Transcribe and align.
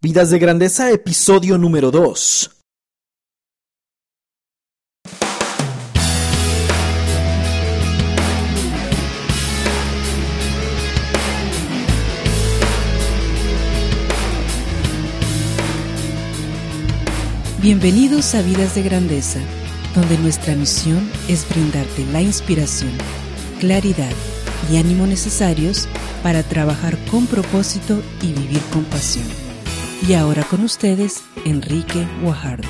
Vidas 0.00 0.30
de 0.30 0.38
Grandeza, 0.38 0.92
episodio 0.92 1.58
número 1.58 1.90
2. 1.90 2.50
Bienvenidos 17.60 18.36
a 18.36 18.42
Vidas 18.42 18.76
de 18.76 18.82
Grandeza, 18.82 19.40
donde 19.96 20.16
nuestra 20.18 20.54
misión 20.54 21.10
es 21.26 21.44
brindarte 21.48 22.06
la 22.12 22.22
inspiración, 22.22 22.92
claridad 23.58 24.12
y 24.70 24.76
ánimo 24.76 25.08
necesarios 25.08 25.88
para 26.22 26.44
trabajar 26.44 26.96
con 27.10 27.26
propósito 27.26 28.00
y 28.22 28.32
vivir 28.32 28.60
con 28.72 28.84
pasión. 28.84 29.47
Y 30.06 30.14
ahora 30.14 30.44
con 30.44 30.62
ustedes, 30.62 31.24
Enrique 31.44 32.06
Guajardo. 32.22 32.68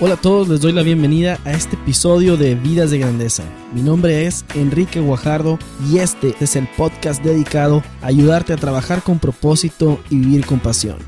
Hola 0.00 0.14
a 0.14 0.20
todos, 0.20 0.48
les 0.48 0.60
doy 0.60 0.72
la 0.72 0.82
bienvenida 0.82 1.38
a 1.44 1.52
este 1.52 1.76
episodio 1.76 2.36
de 2.36 2.54
Vidas 2.54 2.90
de 2.90 2.98
Grandeza. 2.98 3.44
Mi 3.72 3.82
nombre 3.82 4.26
es 4.26 4.44
Enrique 4.54 5.00
Guajardo 5.00 5.58
y 5.88 5.98
este 5.98 6.34
es 6.40 6.56
el 6.56 6.68
podcast 6.76 7.22
dedicado 7.22 7.82
a 8.02 8.08
ayudarte 8.08 8.52
a 8.52 8.56
trabajar 8.56 9.02
con 9.02 9.20
propósito 9.20 10.00
y 10.10 10.18
vivir 10.18 10.44
con 10.44 10.58
pasión. 10.58 10.98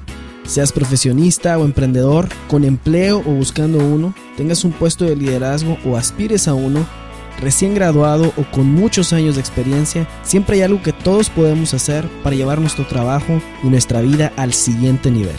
Seas 0.47 0.73
profesionista 0.73 1.59
o 1.59 1.65
emprendedor, 1.65 2.29
con 2.49 2.65
empleo 2.65 3.19
o 3.19 3.33
buscando 3.33 3.79
uno, 3.79 4.15
tengas 4.37 4.65
un 4.65 4.73
puesto 4.73 5.05
de 5.05 5.17
liderazgo 5.17 5.77
o 5.85 5.97
aspires 5.97 6.49
a 6.49 6.55
uno, 6.55 6.87
recién 7.41 7.75
graduado 7.75 8.33
o 8.37 8.51
con 8.51 8.67
muchos 8.67 9.13
años 9.13 9.37
de 9.37 9.41
experiencia, 9.41 10.09
siempre 10.23 10.57
hay 10.57 10.63
algo 10.63 10.83
que 10.83 10.93
todos 10.93 11.31
podemos 11.31 11.75
hacer 11.75 12.09
para 12.23 12.37
llevar 12.37 12.61
nuestro 12.61 12.87
trabajo 12.87 13.41
y 13.63 13.69
nuestra 13.69 14.01
vida 14.01 14.33
al 14.37 14.53
siguiente 14.53 15.11
nivel. 15.11 15.37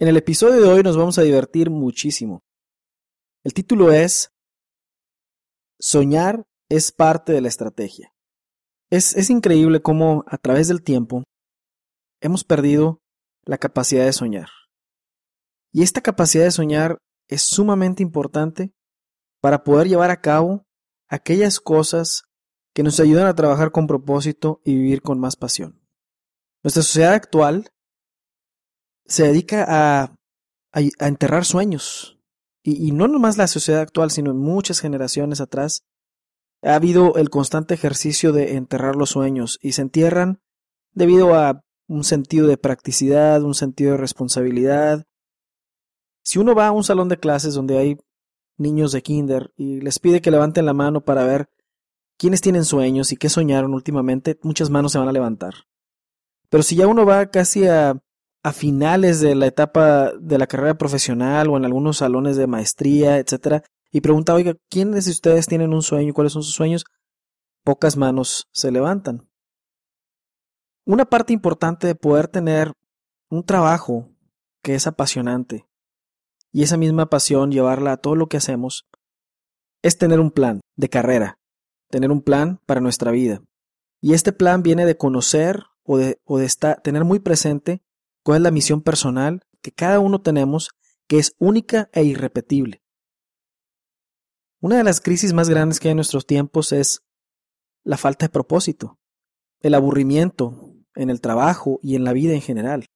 En 0.00 0.06
el 0.06 0.16
episodio 0.16 0.62
de 0.62 0.68
hoy 0.68 0.82
nos 0.82 0.96
vamos 0.96 1.18
a 1.18 1.22
divertir 1.22 1.70
muchísimo. 1.70 2.40
El 3.44 3.52
título 3.52 3.92
es 3.92 4.30
Soñar 5.80 6.44
es 6.68 6.92
parte 6.92 7.32
de 7.32 7.40
la 7.40 7.48
estrategia. 7.48 8.12
Es, 8.90 9.16
es 9.16 9.28
increíble 9.28 9.82
cómo 9.82 10.24
a 10.28 10.38
través 10.38 10.68
del 10.68 10.82
tiempo 10.82 11.24
hemos 12.20 12.44
perdido 12.44 13.00
la 13.44 13.58
capacidad 13.58 14.04
de 14.04 14.12
soñar. 14.12 14.48
Y 15.72 15.82
esta 15.82 16.00
capacidad 16.00 16.44
de 16.44 16.50
soñar 16.50 16.98
es 17.28 17.42
sumamente 17.42 18.02
importante 18.02 18.72
para 19.40 19.64
poder 19.64 19.88
llevar 19.88 20.10
a 20.10 20.20
cabo 20.20 20.64
aquellas 21.08 21.60
cosas 21.60 22.24
que 22.74 22.82
nos 22.82 23.00
ayudan 23.00 23.26
a 23.26 23.34
trabajar 23.34 23.72
con 23.72 23.86
propósito 23.86 24.60
y 24.64 24.74
vivir 24.74 25.02
con 25.02 25.18
más 25.18 25.36
pasión. 25.36 25.80
Nuestra 26.62 26.82
sociedad 26.82 27.14
actual 27.14 27.68
se 29.06 29.24
dedica 29.24 29.64
a, 29.68 30.14
enterrar 30.72 31.44
sueños. 31.44 32.20
Y, 32.62 32.86
y 32.86 32.92
no 32.92 33.08
nomás 33.08 33.36
la 33.36 33.46
sociedad 33.46 33.80
actual, 33.80 34.10
sino 34.10 34.30
en 34.30 34.36
muchas 34.36 34.80
generaciones 34.80 35.40
atrás, 35.40 35.82
ha 36.62 36.74
habido 36.74 37.16
el 37.16 37.30
constante 37.30 37.74
ejercicio 37.74 38.32
de 38.32 38.56
enterrar 38.56 38.96
los 38.96 39.10
sueños 39.10 39.58
y 39.62 39.72
se 39.72 39.82
entierran 39.82 40.40
debido 40.92 41.34
a 41.34 41.62
un 41.88 42.04
sentido 42.04 42.46
de 42.46 42.58
practicidad, 42.58 43.42
un 43.42 43.54
sentido 43.54 43.92
de 43.92 43.98
responsabilidad. 43.98 45.04
Si 46.28 46.38
uno 46.38 46.54
va 46.54 46.66
a 46.66 46.72
un 46.72 46.84
salón 46.84 47.08
de 47.08 47.18
clases 47.18 47.54
donde 47.54 47.78
hay 47.78 47.96
niños 48.58 48.92
de 48.92 49.00
kinder 49.00 49.50
y 49.56 49.80
les 49.80 49.98
pide 49.98 50.20
que 50.20 50.30
levanten 50.30 50.66
la 50.66 50.74
mano 50.74 51.00
para 51.00 51.24
ver 51.24 51.48
quiénes 52.18 52.42
tienen 52.42 52.66
sueños 52.66 53.12
y 53.12 53.16
qué 53.16 53.30
soñaron 53.30 53.72
últimamente, 53.72 54.38
muchas 54.42 54.68
manos 54.68 54.92
se 54.92 54.98
van 54.98 55.08
a 55.08 55.12
levantar. 55.12 55.54
Pero 56.50 56.62
si 56.62 56.76
ya 56.76 56.86
uno 56.86 57.06
va 57.06 57.30
casi 57.30 57.66
a 57.66 57.98
finales 58.52 59.20
de 59.20 59.36
la 59.36 59.46
etapa 59.46 60.12
de 60.20 60.36
la 60.36 60.46
carrera 60.46 60.76
profesional 60.76 61.48
o 61.48 61.56
en 61.56 61.64
algunos 61.64 61.96
salones 61.96 62.36
de 62.36 62.46
maestría, 62.46 63.16
etcétera, 63.16 63.62
y 63.90 64.02
pregunta, 64.02 64.34
oiga, 64.34 64.54
¿quiénes 64.68 65.06
de 65.06 65.12
ustedes 65.12 65.46
tienen 65.46 65.72
un 65.72 65.80
sueño? 65.80 66.12
¿Cuáles 66.12 66.34
son 66.34 66.42
sus 66.42 66.54
sueños? 66.54 66.84
Pocas 67.64 67.96
manos 67.96 68.50
se 68.52 68.70
levantan. 68.70 69.30
Una 70.84 71.06
parte 71.06 71.32
importante 71.32 71.86
de 71.86 71.94
poder 71.94 72.28
tener 72.28 72.74
un 73.30 73.44
trabajo 73.44 74.10
que 74.62 74.74
es 74.74 74.86
apasionante 74.86 75.67
y 76.52 76.62
esa 76.62 76.76
misma 76.76 77.10
pasión 77.10 77.52
llevarla 77.52 77.92
a 77.92 77.96
todo 77.98 78.14
lo 78.14 78.28
que 78.28 78.36
hacemos 78.36 78.88
es 79.82 79.98
tener 79.98 80.20
un 80.20 80.30
plan 80.30 80.60
de 80.76 80.88
carrera, 80.88 81.38
tener 81.90 82.10
un 82.10 82.22
plan 82.22 82.60
para 82.66 82.80
nuestra 82.80 83.10
vida. 83.10 83.42
Y 84.00 84.14
este 84.14 84.32
plan 84.32 84.62
viene 84.62 84.86
de 84.86 84.96
conocer 84.96 85.64
o 85.82 85.98
de, 85.98 86.20
o 86.24 86.38
de 86.38 86.46
estar, 86.46 86.80
tener 86.82 87.04
muy 87.04 87.18
presente 87.18 87.82
cuál 88.22 88.38
es 88.38 88.42
la 88.42 88.50
misión 88.50 88.82
personal 88.82 89.42
que 89.62 89.72
cada 89.72 90.00
uno 90.00 90.20
tenemos 90.20 90.70
que 91.06 91.18
es 91.18 91.34
única 91.38 91.88
e 91.92 92.04
irrepetible. 92.04 92.82
Una 94.60 94.76
de 94.76 94.84
las 94.84 95.00
crisis 95.00 95.32
más 95.32 95.48
grandes 95.48 95.80
que 95.80 95.88
hay 95.88 95.92
en 95.92 95.96
nuestros 95.96 96.26
tiempos 96.26 96.72
es 96.72 97.02
la 97.84 97.96
falta 97.96 98.26
de 98.26 98.30
propósito, 98.30 98.98
el 99.60 99.74
aburrimiento 99.74 100.74
en 100.94 101.10
el 101.10 101.20
trabajo 101.20 101.78
y 101.82 101.94
en 101.94 102.04
la 102.04 102.12
vida 102.12 102.34
en 102.34 102.42
general. 102.42 102.86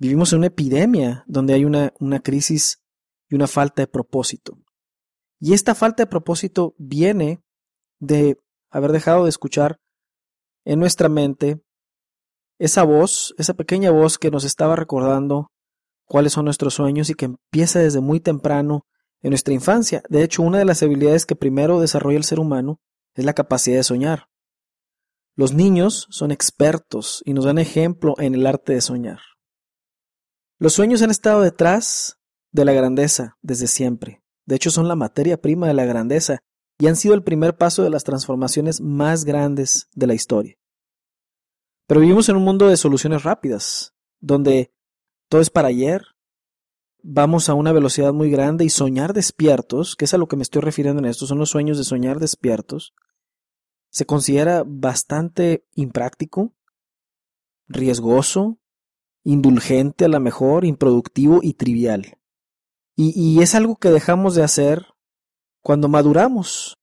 Vivimos 0.00 0.32
en 0.32 0.38
una 0.38 0.46
epidemia 0.46 1.24
donde 1.26 1.52
hay 1.52 1.66
una, 1.66 1.92
crisis 2.24 2.82
y 3.28 3.34
una 3.34 3.46
falta 3.46 3.82
de 3.82 3.86
propósito. 3.86 4.58
Y 5.38 5.52
esta 5.52 5.74
falta 5.74 6.04
de 6.04 6.06
propósito 6.06 6.74
viene 6.78 7.42
de 7.98 8.38
haber 8.70 8.92
dejado 8.92 9.24
de 9.24 9.28
escuchar 9.28 9.78
en 10.64 10.80
nuestra 10.80 11.10
mente 11.10 11.60
esa 12.58 12.82
voz, 12.82 13.34
esa 13.36 13.52
pequeña 13.52 13.90
voz 13.90 14.16
que 14.16 14.30
nos 14.30 14.44
estaba 14.44 14.74
recordando 14.74 15.52
cuáles 16.06 16.32
son 16.32 16.46
nuestros 16.46 16.72
sueños 16.72 17.10
y 17.10 17.14
que 17.14 17.26
empieza 17.26 17.80
desde 17.80 18.00
muy 18.00 18.20
temprano 18.20 18.86
en 19.20 19.30
nuestra 19.30 19.52
infancia. 19.52 20.02
De 20.08 20.22
hecho, 20.22 20.42
una 20.42 20.58
de 20.58 20.64
las 20.64 20.82
habilidades 20.82 21.26
que 21.26 21.36
primero 21.36 21.78
desarrolla 21.78 22.16
el 22.16 22.24
ser 22.24 22.40
humano 22.40 22.80
es 23.14 23.26
la 23.26 23.34
capacidad 23.34 23.76
de 23.76 23.84
soñar. 23.84 24.28
Los 25.36 25.52
niños 25.52 26.06
son 26.08 26.30
expertos 26.30 27.22
y 27.26 27.34
nos 27.34 27.44
dan 27.44 27.58
ejemplo 27.58 28.14
en 28.16 28.34
el 28.34 28.46
arte 28.46 28.72
de 28.72 28.80
soñar. 28.80 29.20
Los 30.60 30.74
sueños 30.74 31.00
han 31.00 31.10
estado 31.10 31.40
detrás 31.40 32.18
de 32.52 32.66
la 32.66 32.74
grandeza 32.74 33.38
desde 33.40 33.66
siempre. 33.66 34.22
De 34.44 34.56
hecho, 34.56 34.70
son 34.70 34.88
la 34.88 34.94
materia 34.94 35.40
prima 35.40 35.66
de 35.66 35.72
la 35.72 35.86
grandeza 35.86 36.40
y 36.78 36.86
han 36.86 36.96
sido 36.96 37.14
el 37.14 37.22
primer 37.22 37.56
paso 37.56 37.82
de 37.82 37.88
las 37.88 38.04
transformaciones 38.04 38.82
más 38.82 39.24
grandes 39.24 39.88
de 39.94 40.06
la 40.06 40.12
historia. 40.12 40.58
Pero 41.86 42.02
vivimos 42.02 42.28
en 42.28 42.36
un 42.36 42.44
mundo 42.44 42.68
de 42.68 42.76
soluciones 42.76 43.22
rápidas, 43.22 43.94
donde 44.20 44.70
todo 45.30 45.40
es 45.40 45.48
para 45.48 45.68
ayer, 45.68 46.04
vamos 47.02 47.48
a 47.48 47.54
una 47.54 47.72
velocidad 47.72 48.12
muy 48.12 48.30
grande 48.30 48.66
y 48.66 48.68
soñar 48.68 49.14
despiertos, 49.14 49.96
que 49.96 50.04
es 50.04 50.12
a 50.12 50.18
lo 50.18 50.28
que 50.28 50.36
me 50.36 50.42
estoy 50.42 50.60
refiriendo 50.60 51.00
en 51.00 51.08
esto, 51.08 51.26
son 51.26 51.38
los 51.38 51.48
sueños 51.48 51.78
de 51.78 51.84
soñar 51.84 52.20
despiertos, 52.20 52.92
se 53.88 54.04
considera 54.04 54.62
bastante 54.66 55.64
impráctico, 55.74 56.52
riesgoso, 57.66 58.59
indulgente 59.24 60.04
a 60.04 60.08
lo 60.08 60.20
mejor, 60.20 60.64
improductivo 60.64 61.40
y 61.42 61.54
trivial. 61.54 62.18
Y, 62.96 63.40
es 63.40 63.54
algo 63.54 63.76
que 63.76 63.88
dejamos 63.88 64.34
de 64.34 64.42
hacer 64.42 64.84
cuando 65.62 65.88
maduramos, 65.88 66.78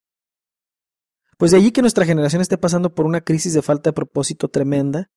pues 1.37 1.51
de 1.51 1.57
allí 1.57 1.71
que 1.71 1.81
nuestra 1.81 2.05
generación 2.05 2.41
esté 2.41 2.57
pasando 2.57 2.95
por 2.95 3.05
una 3.05 3.21
crisis 3.21 3.53
de 3.53 3.61
falta 3.61 3.91
de 3.91 3.93
propósito 3.93 4.47
tremenda 4.47 5.11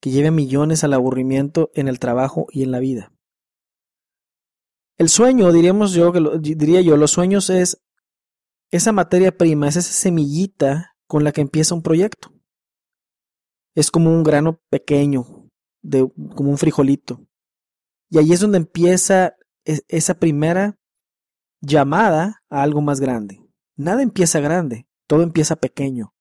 que 0.00 0.10
lleve 0.10 0.28
a 0.28 0.32
millones 0.32 0.84
al 0.84 0.92
aburrimiento 0.92 1.72
en 1.74 1.88
el 1.88 1.98
trabajo 1.98 2.46
y 2.52 2.62
en 2.62 2.70
la 2.70 2.78
vida. 2.78 3.12
El 4.98 5.08
sueño, 5.08 5.50
diríamos 5.50 5.94
yo, 5.94 6.12
diría 6.38 6.80
yo, 6.80 6.96
los 6.96 7.10
sueños 7.10 7.50
es 7.50 7.82
esa 8.70 8.92
materia 8.92 9.36
prima, 9.36 9.66
es 9.66 9.76
esa 9.76 9.92
semillita 9.92 10.96
con 11.08 11.24
la 11.24 11.32
que 11.32 11.40
empieza 11.40 11.74
un 11.74 11.82
proyecto. 11.82 12.32
Es 13.74 13.90
como 13.90 14.10
un 14.10 14.22
grano 14.22 14.60
pequeño, 14.70 15.39
de, 15.82 16.10
como 16.34 16.50
un 16.50 16.58
frijolito. 16.58 17.26
Y 18.08 18.18
ahí 18.18 18.32
es 18.32 18.40
donde 18.40 18.58
empieza 18.58 19.36
e, 19.64 19.80
esa 19.88 20.14
primera 20.14 20.78
llamada 21.60 22.42
a 22.48 22.62
algo 22.62 22.80
más 22.80 23.00
grande. 23.00 23.40
Nada 23.76 24.02
empieza 24.02 24.40
grande, 24.40 24.86
todo 25.06 25.22
empieza 25.22 25.56
pequeño. 25.56 26.14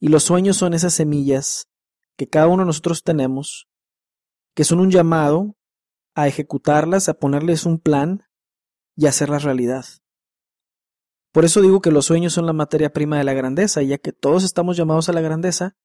Y 0.00 0.08
los 0.08 0.24
sueños 0.24 0.56
son 0.56 0.74
esas 0.74 0.94
semillas 0.94 1.68
que 2.16 2.28
cada 2.28 2.48
uno 2.48 2.62
de 2.62 2.66
nosotros 2.66 3.02
tenemos, 3.02 3.68
que 4.54 4.64
son 4.64 4.80
un 4.80 4.90
llamado 4.90 5.56
a 6.14 6.28
ejecutarlas, 6.28 7.08
a 7.08 7.14
ponerles 7.14 7.66
un 7.66 7.78
plan 7.78 8.22
y 8.96 9.06
hacerlas 9.06 9.42
realidad. 9.42 9.84
Por 11.32 11.44
eso 11.44 11.60
digo 11.60 11.80
que 11.80 11.90
los 11.90 12.06
sueños 12.06 12.32
son 12.32 12.46
la 12.46 12.52
materia 12.52 12.92
prima 12.92 13.18
de 13.18 13.24
la 13.24 13.32
grandeza, 13.32 13.82
ya 13.82 13.98
que 13.98 14.12
todos 14.12 14.44
estamos 14.44 14.76
llamados 14.76 15.08
a 15.08 15.12
la 15.12 15.20
grandeza, 15.20 15.76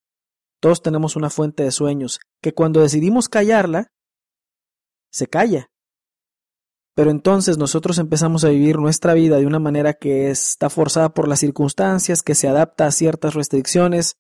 todos 0.60 0.82
tenemos 0.82 1.16
una 1.16 1.30
fuente 1.30 1.64
de 1.64 1.72
sueños, 1.72 2.20
que 2.42 2.54
cuando 2.54 2.82
decidimos 2.82 3.30
callarla, 3.30 3.92
se 5.12 5.28
calla. 5.28 5.72
Pero 6.96 7.12
entonces 7.12 7.58
nosotros 7.58 7.98
empezamos 7.98 8.44
a 8.44 8.50
vivir 8.50 8.78
nuestra 8.78 9.14
vida 9.14 9.38
de 9.38 9.46
una 9.46 9.60
manera 9.60 9.94
que 9.94 10.30
está 10.30 10.70
forzada 10.70 11.14
por 11.14 11.28
las 11.28 11.40
circunstancias, 11.40 12.22
que 12.24 12.36
se 12.36 12.48
adapta 12.48 12.86
a 12.86 12.92
ciertas 12.92 13.36
restricciones, 13.36 14.18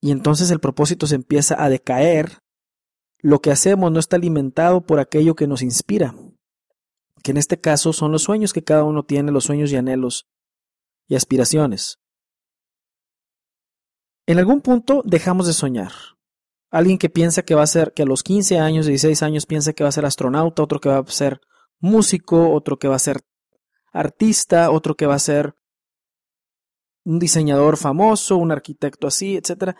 y 0.00 0.10
entonces 0.10 0.50
el 0.50 0.60
propósito 0.60 1.06
se 1.06 1.14
empieza 1.14 1.62
a 1.62 1.68
decaer, 1.68 2.40
lo 3.18 3.40
que 3.40 3.50
hacemos 3.50 3.90
no 3.90 3.98
está 3.98 4.16
alimentado 4.16 4.84
por 4.84 5.00
aquello 5.00 5.34
que 5.34 5.46
nos 5.46 5.62
inspira, 5.62 6.14
que 7.22 7.30
en 7.30 7.36
este 7.38 7.60
caso 7.60 7.92
son 7.92 8.12
los 8.12 8.22
sueños 8.22 8.52
que 8.52 8.62
cada 8.62 8.84
uno 8.84 9.04
tiene, 9.04 9.32
los 9.32 9.44
sueños 9.44 9.72
y 9.72 9.76
anhelos 9.76 10.28
y 11.08 11.14
aspiraciones. 11.14 11.98
En 14.26 14.38
algún 14.38 14.60
punto 14.60 15.02
dejamos 15.04 15.46
de 15.46 15.52
soñar. 15.52 15.92
Alguien 16.70 16.98
que 16.98 17.08
piensa 17.08 17.42
que 17.42 17.54
va 17.54 17.62
a 17.62 17.66
ser, 17.68 17.92
que 17.92 18.02
a 18.02 18.06
los 18.06 18.24
15 18.24 18.58
años, 18.58 18.86
16 18.86 19.22
años 19.22 19.46
piensa 19.46 19.72
que 19.72 19.84
va 19.84 19.88
a 19.88 19.92
ser 19.92 20.04
astronauta, 20.04 20.62
otro 20.62 20.80
que 20.80 20.88
va 20.88 20.98
a 20.98 21.06
ser 21.06 21.40
músico, 21.78 22.50
otro 22.52 22.78
que 22.78 22.88
va 22.88 22.96
a 22.96 23.00
ser 23.00 23.20
artista, 23.92 24.70
otro 24.70 24.96
que 24.96 25.06
va 25.06 25.14
a 25.14 25.20
ser 25.20 25.54
un 27.04 27.20
diseñador 27.20 27.76
famoso, 27.76 28.36
un 28.36 28.50
arquitecto 28.50 29.06
así, 29.06 29.36
etc. 29.36 29.76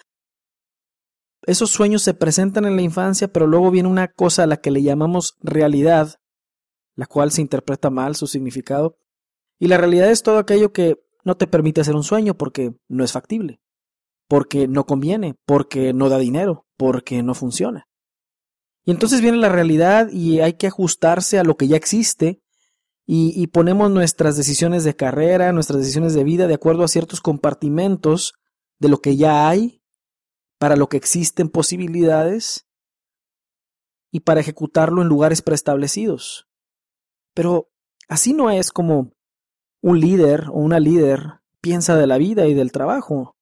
Esos 1.42 1.70
sueños 1.70 2.02
se 2.02 2.14
presentan 2.14 2.66
en 2.66 2.76
la 2.76 2.82
infancia, 2.82 3.28
pero 3.28 3.48
luego 3.48 3.72
viene 3.72 3.88
una 3.88 4.06
cosa 4.06 4.44
a 4.44 4.46
la 4.46 4.58
que 4.58 4.70
le 4.70 4.82
llamamos 4.82 5.36
realidad, 5.40 6.20
la 6.94 7.06
cual 7.06 7.32
se 7.32 7.42
interpreta 7.42 7.90
mal 7.90 8.14
su 8.14 8.28
significado. 8.28 8.96
Y 9.58 9.66
la 9.66 9.76
realidad 9.76 10.10
es 10.10 10.22
todo 10.22 10.38
aquello 10.38 10.72
que 10.72 10.96
no 11.24 11.36
te 11.36 11.48
permite 11.48 11.80
hacer 11.80 11.96
un 11.96 12.04
sueño 12.04 12.34
porque 12.34 12.72
no 12.86 13.02
es 13.02 13.10
factible, 13.10 13.60
porque 14.28 14.68
no 14.68 14.84
conviene, 14.84 15.36
porque 15.46 15.92
no 15.92 16.08
da 16.08 16.18
dinero, 16.18 16.66
porque 16.76 17.22
no 17.22 17.34
funciona. 17.34 17.86
Y 18.84 18.92
entonces 18.92 19.20
viene 19.20 19.38
la 19.38 19.48
realidad 19.48 20.08
y 20.12 20.40
hay 20.40 20.54
que 20.54 20.68
ajustarse 20.68 21.38
a 21.38 21.44
lo 21.44 21.56
que 21.56 21.68
ya 21.68 21.76
existe 21.76 22.40
y, 23.08 23.46
ponemos 23.48 23.88
nuestras 23.88 24.36
decisiones 24.36 24.82
de 24.82 24.96
carrera, 24.96 25.52
nuestras 25.52 25.78
decisiones 25.78 26.12
de 26.14 26.24
vida 26.24 26.48
de 26.48 26.54
acuerdo 26.54 26.82
a 26.82 26.88
ciertos 26.88 27.20
compartimentos 27.20 28.34
de 28.80 28.88
lo 28.88 28.98
que 28.98 29.16
ya 29.16 29.48
hay, 29.48 29.80
para 30.58 30.74
lo 30.74 30.88
que 30.88 30.96
existen 30.96 31.48
posibilidades 31.48 32.66
y 34.10 34.20
para 34.20 34.40
ejecutarlo 34.40 35.02
en 35.02 35.08
lugares 35.08 35.40
preestablecidos. 35.40 36.48
Pero 37.32 37.70
así 38.08 38.32
no 38.32 38.50
es 38.50 38.72
como 38.72 39.12
un 39.82 40.00
líder 40.00 40.48
o 40.48 40.54
una 40.54 40.80
líder 40.80 41.40
piensa 41.60 41.96
de 41.96 42.08
la 42.08 42.18
vida 42.18 42.48
y 42.48 42.54
del 42.54 42.72
trabajo. 42.72 43.35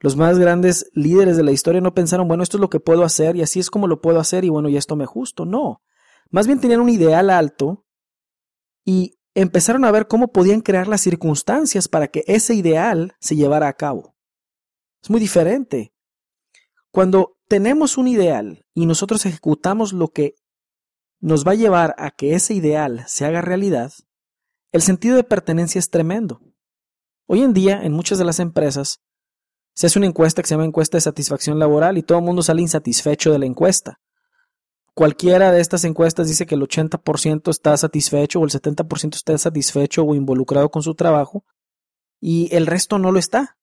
Los 0.00 0.16
más 0.16 0.38
grandes 0.38 0.90
líderes 0.92 1.36
de 1.36 1.42
la 1.42 1.52
historia 1.52 1.80
no 1.80 1.94
pensaron, 1.94 2.28
bueno, 2.28 2.42
esto 2.42 2.58
es 2.58 2.60
lo 2.60 2.68
que 2.68 2.80
puedo 2.80 3.02
hacer 3.02 3.36
y 3.36 3.42
así 3.42 3.60
es 3.60 3.70
como 3.70 3.86
lo 3.86 4.00
puedo 4.00 4.20
hacer 4.20 4.44
y 4.44 4.50
bueno, 4.50 4.68
ya 4.68 4.78
esto 4.78 4.96
me 4.96 5.04
ajusto. 5.04 5.46
No. 5.46 5.82
Más 6.30 6.46
bien 6.46 6.60
tenían 6.60 6.80
un 6.80 6.88
ideal 6.88 7.30
alto 7.30 7.86
y 8.84 9.18
empezaron 9.34 9.84
a 9.84 9.90
ver 9.90 10.06
cómo 10.06 10.28
podían 10.28 10.60
crear 10.60 10.88
las 10.88 11.00
circunstancias 11.00 11.88
para 11.88 12.08
que 12.08 12.24
ese 12.26 12.54
ideal 12.54 13.14
se 13.20 13.36
llevara 13.36 13.68
a 13.68 13.74
cabo. 13.74 14.16
Es 15.02 15.10
muy 15.10 15.20
diferente. 15.20 15.94
Cuando 16.90 17.38
tenemos 17.48 17.96
un 17.96 18.08
ideal 18.08 18.66
y 18.74 18.86
nosotros 18.86 19.24
ejecutamos 19.24 19.92
lo 19.92 20.08
que 20.08 20.34
nos 21.20 21.46
va 21.46 21.52
a 21.52 21.56
llevar 21.56 21.94
a 21.98 22.10
que 22.10 22.34
ese 22.34 22.54
ideal 22.54 23.04
se 23.06 23.24
haga 23.24 23.40
realidad, 23.40 23.92
el 24.72 24.82
sentido 24.82 25.16
de 25.16 25.24
pertenencia 25.24 25.78
es 25.78 25.90
tremendo. 25.90 26.40
Hoy 27.26 27.42
en 27.42 27.52
día, 27.52 27.82
en 27.82 27.92
muchas 27.92 28.18
de 28.18 28.24
las 28.24 28.40
empresas, 28.40 29.00
se 29.76 29.88
hace 29.88 29.98
una 29.98 30.08
encuesta 30.08 30.40
que 30.40 30.48
se 30.48 30.54
llama 30.54 30.64
encuesta 30.64 30.96
de 30.96 31.02
satisfacción 31.02 31.58
laboral 31.58 31.98
y 31.98 32.02
todo 32.02 32.18
el 32.18 32.24
mundo 32.24 32.42
sale 32.42 32.62
insatisfecho 32.62 33.30
de 33.30 33.38
la 33.38 33.44
encuesta. 33.44 34.00
Cualquiera 34.94 35.52
de 35.52 35.60
estas 35.60 35.84
encuestas 35.84 36.28
dice 36.28 36.46
que 36.46 36.54
el 36.54 36.62
80% 36.62 37.50
está 37.50 37.76
satisfecho 37.76 38.40
o 38.40 38.44
el 38.44 38.50
70% 38.50 39.14
está 39.14 39.36
satisfecho 39.36 40.02
o 40.02 40.14
involucrado 40.14 40.70
con 40.70 40.82
su 40.82 40.94
trabajo 40.94 41.44
y 42.18 42.48
el 42.56 42.66
resto 42.66 42.98
no 42.98 43.12
lo 43.12 43.18
está. 43.18 43.58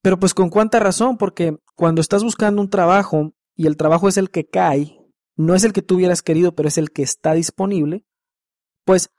Pero 0.00 0.20
pues 0.20 0.32
con 0.32 0.48
cuánta 0.48 0.78
razón, 0.78 1.18
porque 1.18 1.58
cuando 1.74 2.00
estás 2.00 2.22
buscando 2.22 2.62
un 2.62 2.70
trabajo 2.70 3.32
y 3.56 3.66
el 3.66 3.76
trabajo 3.76 4.08
es 4.08 4.16
el 4.16 4.30
que 4.30 4.46
cae, 4.46 4.96
no 5.34 5.56
es 5.56 5.64
el 5.64 5.72
que 5.72 5.82
tú 5.82 5.96
hubieras 5.96 6.22
querido, 6.22 6.54
pero 6.54 6.68
es 6.68 6.78
el 6.78 6.92
que 6.92 7.02
está 7.02 7.32
disponible, 7.32 8.04
pues 8.84 9.10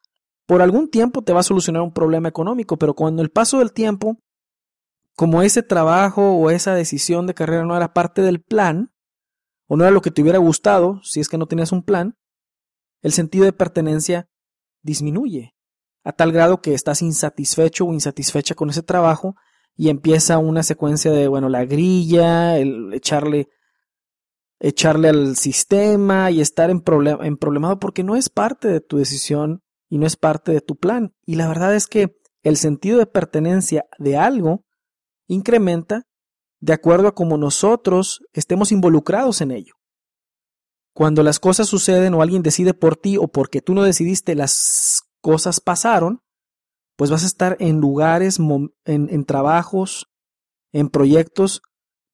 por 0.45 0.61
algún 0.61 0.89
tiempo 0.89 1.21
te 1.21 1.33
va 1.33 1.41
a 1.41 1.43
solucionar 1.43 1.81
un 1.81 1.91
problema 1.91 2.29
económico, 2.29 2.77
pero 2.77 2.93
cuando 2.93 3.21
el 3.21 3.29
paso 3.29 3.59
del 3.59 3.73
tiempo, 3.73 4.17
como 5.19 5.41
ese 5.41 5.63
trabajo 5.63 6.31
o 6.31 6.49
esa 6.49 6.73
decisión 6.73 7.27
de 7.27 7.33
carrera 7.33 7.65
no 7.65 7.75
era 7.75 7.93
parte 7.93 8.21
del 8.21 8.41
plan, 8.41 8.93
o 9.67 9.75
no 9.75 9.83
era 9.83 9.91
lo 9.91 9.99
que 9.99 10.11
te 10.11 10.21
hubiera 10.21 10.37
gustado, 10.37 11.01
si 11.03 11.19
es 11.19 11.27
que 11.27 11.37
no 11.37 11.45
tenías 11.45 11.73
un 11.73 11.83
plan, 11.83 12.17
el 13.01 13.11
sentido 13.11 13.43
de 13.43 13.51
pertenencia 13.51 14.29
disminuye, 14.81 15.57
a 16.05 16.13
tal 16.13 16.31
grado 16.31 16.61
que 16.61 16.73
estás 16.73 17.01
insatisfecho 17.01 17.83
o 17.83 17.93
insatisfecha 17.93 18.55
con 18.55 18.69
ese 18.69 18.81
trabajo 18.81 19.35
y 19.75 19.89
empieza 19.89 20.37
una 20.37 20.63
secuencia 20.63 21.11
de, 21.11 21.27
bueno, 21.27 21.49
la 21.49 21.65
grilla, 21.65 22.57
el 22.57 22.93
echarle, 22.93 23.49
echarle 24.61 25.09
al 25.09 25.35
sistema 25.35 26.31
y 26.31 26.39
estar 26.39 26.69
en, 26.69 26.81
en 27.23 27.35
problemado 27.35 27.77
porque 27.77 28.05
no 28.05 28.15
es 28.15 28.29
parte 28.29 28.69
de 28.69 28.79
tu 28.79 28.95
decisión 28.95 29.63
y 29.89 29.97
no 29.97 30.07
es 30.07 30.15
parte 30.15 30.53
de 30.53 30.61
tu 30.61 30.77
plan. 30.77 31.13
Y 31.25 31.35
la 31.35 31.49
verdad 31.49 31.75
es 31.75 31.87
que 31.87 32.15
el 32.41 32.55
sentido 32.55 32.99
de 32.99 33.05
pertenencia 33.05 33.83
de 33.97 34.15
algo 34.15 34.63
incrementa 35.29 36.03
de 36.59 36.73
acuerdo 36.73 37.07
a 37.07 37.15
cómo 37.15 37.37
nosotros 37.37 38.19
estemos 38.33 38.73
involucrados 38.73 39.39
en 39.39 39.51
ello. 39.51 39.75
Cuando 40.93 41.23
las 41.23 41.39
cosas 41.39 41.69
suceden 41.69 42.13
o 42.13 42.21
alguien 42.21 42.43
decide 42.43 42.73
por 42.73 42.97
ti 42.97 43.15
o 43.15 43.29
porque 43.29 43.61
tú 43.61 43.73
no 43.73 43.83
decidiste 43.83 44.35
las 44.35 45.03
cosas 45.21 45.61
pasaron, 45.61 46.21
pues 46.97 47.09
vas 47.09 47.23
a 47.23 47.27
estar 47.27 47.55
en 47.59 47.79
lugares, 47.79 48.39
en, 48.39 48.73
en 48.85 49.25
trabajos, 49.25 50.07
en 50.73 50.89
proyectos 50.89 51.61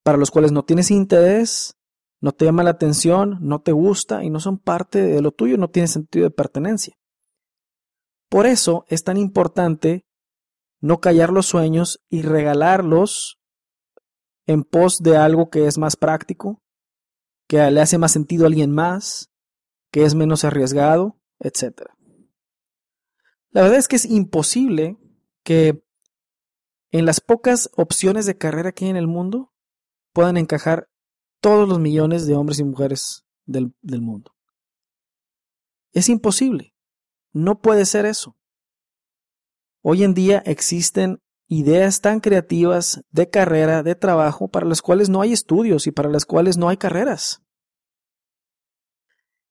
para 0.04 0.18
los 0.18 0.30
cuales 0.30 0.52
no 0.52 0.64
tienes 0.64 0.92
interés, 0.92 1.74
no 2.20 2.30
te 2.30 2.44
llama 2.44 2.62
la 2.62 2.70
atención, 2.70 3.38
no 3.40 3.60
te 3.60 3.72
gusta 3.72 4.22
y 4.22 4.30
no 4.30 4.38
son 4.38 4.58
parte 4.58 5.02
de 5.02 5.20
lo 5.20 5.32
tuyo, 5.32 5.58
no 5.58 5.68
tienes 5.68 5.90
sentido 5.90 6.24
de 6.24 6.30
pertenencia. 6.30 6.94
Por 8.28 8.46
eso 8.46 8.84
es 8.88 9.02
tan 9.02 9.16
importante 9.16 10.05
no 10.80 11.00
callar 11.00 11.30
los 11.30 11.46
sueños 11.46 12.00
y 12.08 12.22
regalarlos 12.22 13.40
en 14.46 14.62
pos 14.62 14.98
de 14.98 15.16
algo 15.16 15.50
que 15.50 15.66
es 15.66 15.78
más 15.78 15.96
práctico, 15.96 16.62
que 17.48 17.70
le 17.70 17.80
hace 17.80 17.98
más 17.98 18.12
sentido 18.12 18.44
a 18.44 18.48
alguien 18.48 18.72
más, 18.72 19.30
que 19.90 20.04
es 20.04 20.14
menos 20.14 20.44
arriesgado, 20.44 21.18
etc. 21.38 21.82
La 23.50 23.62
verdad 23.62 23.78
es 23.78 23.88
que 23.88 23.96
es 23.96 24.04
imposible 24.04 24.98
que 25.42 25.82
en 26.90 27.06
las 27.06 27.20
pocas 27.20 27.70
opciones 27.76 28.26
de 28.26 28.38
carrera 28.38 28.72
que 28.72 28.84
hay 28.84 28.90
en 28.90 28.96
el 28.96 29.06
mundo 29.06 29.52
puedan 30.12 30.36
encajar 30.36 30.88
todos 31.40 31.68
los 31.68 31.78
millones 31.78 32.26
de 32.26 32.34
hombres 32.34 32.58
y 32.58 32.64
mujeres 32.64 33.24
del, 33.44 33.74
del 33.82 34.00
mundo. 34.00 34.34
Es 35.92 36.08
imposible. 36.08 36.74
No 37.32 37.60
puede 37.60 37.86
ser 37.86 38.06
eso. 38.06 38.36
Hoy 39.88 40.02
en 40.02 40.14
día 40.14 40.42
existen 40.44 41.22
ideas 41.46 42.00
tan 42.00 42.18
creativas 42.18 43.04
de 43.12 43.30
carrera, 43.30 43.84
de 43.84 43.94
trabajo, 43.94 44.48
para 44.48 44.66
las 44.66 44.82
cuales 44.82 45.08
no 45.08 45.20
hay 45.20 45.32
estudios 45.32 45.86
y 45.86 45.92
para 45.92 46.10
las 46.10 46.26
cuales 46.26 46.56
no 46.56 46.68
hay 46.68 46.76
carreras. 46.76 47.40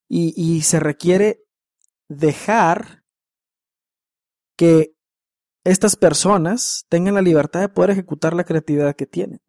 Y, 0.09 0.61
se 0.63 0.81
requiere 0.81 1.39
dejar 2.09 3.05
que 4.57 4.97
estas 5.63 5.95
personas 5.95 6.85
tengan 6.89 7.13
la 7.13 7.21
libertad 7.21 7.61
de 7.61 7.69
poder 7.69 7.91
ejecutar 7.91 8.33
la 8.33 8.43
creatividad 8.43 8.93
que 8.93 9.05
tienen. 9.05 9.39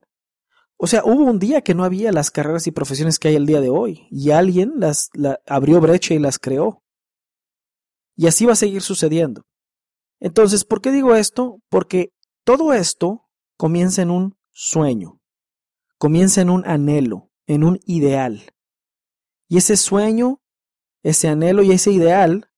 O 0.76 0.86
sea, 0.86 1.02
hubo 1.04 1.24
un 1.24 1.40
día 1.40 1.62
que 1.62 1.74
no 1.74 1.82
había 1.82 2.12
las 2.12 2.30
carreras 2.30 2.68
y 2.68 2.70
profesiones 2.70 3.18
que 3.18 3.26
hay 3.26 3.34
el 3.34 3.46
día 3.46 3.60
de 3.60 3.70
hoy, 3.70 4.06
y 4.08 4.30
alguien 4.30 4.74
las 4.76 5.10
abrió 5.48 5.80
brecha 5.80 6.14
y 6.14 6.20
las 6.20 6.38
creó. 6.38 6.84
Y 8.14 8.28
así 8.28 8.46
va 8.46 8.52
a 8.52 8.56
seguir 8.56 8.82
sucediendo. 8.82 9.42
Entonces, 10.20 10.64
¿por 10.64 10.80
qué 10.80 10.90
digo 10.90 11.14
esto? 11.14 11.60
Porque 11.68 12.12
todo 12.44 12.72
esto 12.72 13.28
comienza 13.56 14.02
en 14.02 14.10
un 14.10 14.38
sueño, 14.52 15.20
comienza 15.98 16.40
en 16.40 16.50
un 16.50 16.66
anhelo, 16.66 17.30
en 17.46 17.64
un 17.64 17.80
ideal. 17.86 18.54
Y 19.48 19.58
ese 19.58 19.76
sueño, 19.76 20.40
ese 21.02 21.28
anhelo 21.28 21.62
y 21.62 21.72
ese 21.72 21.92
ideal 21.92 22.50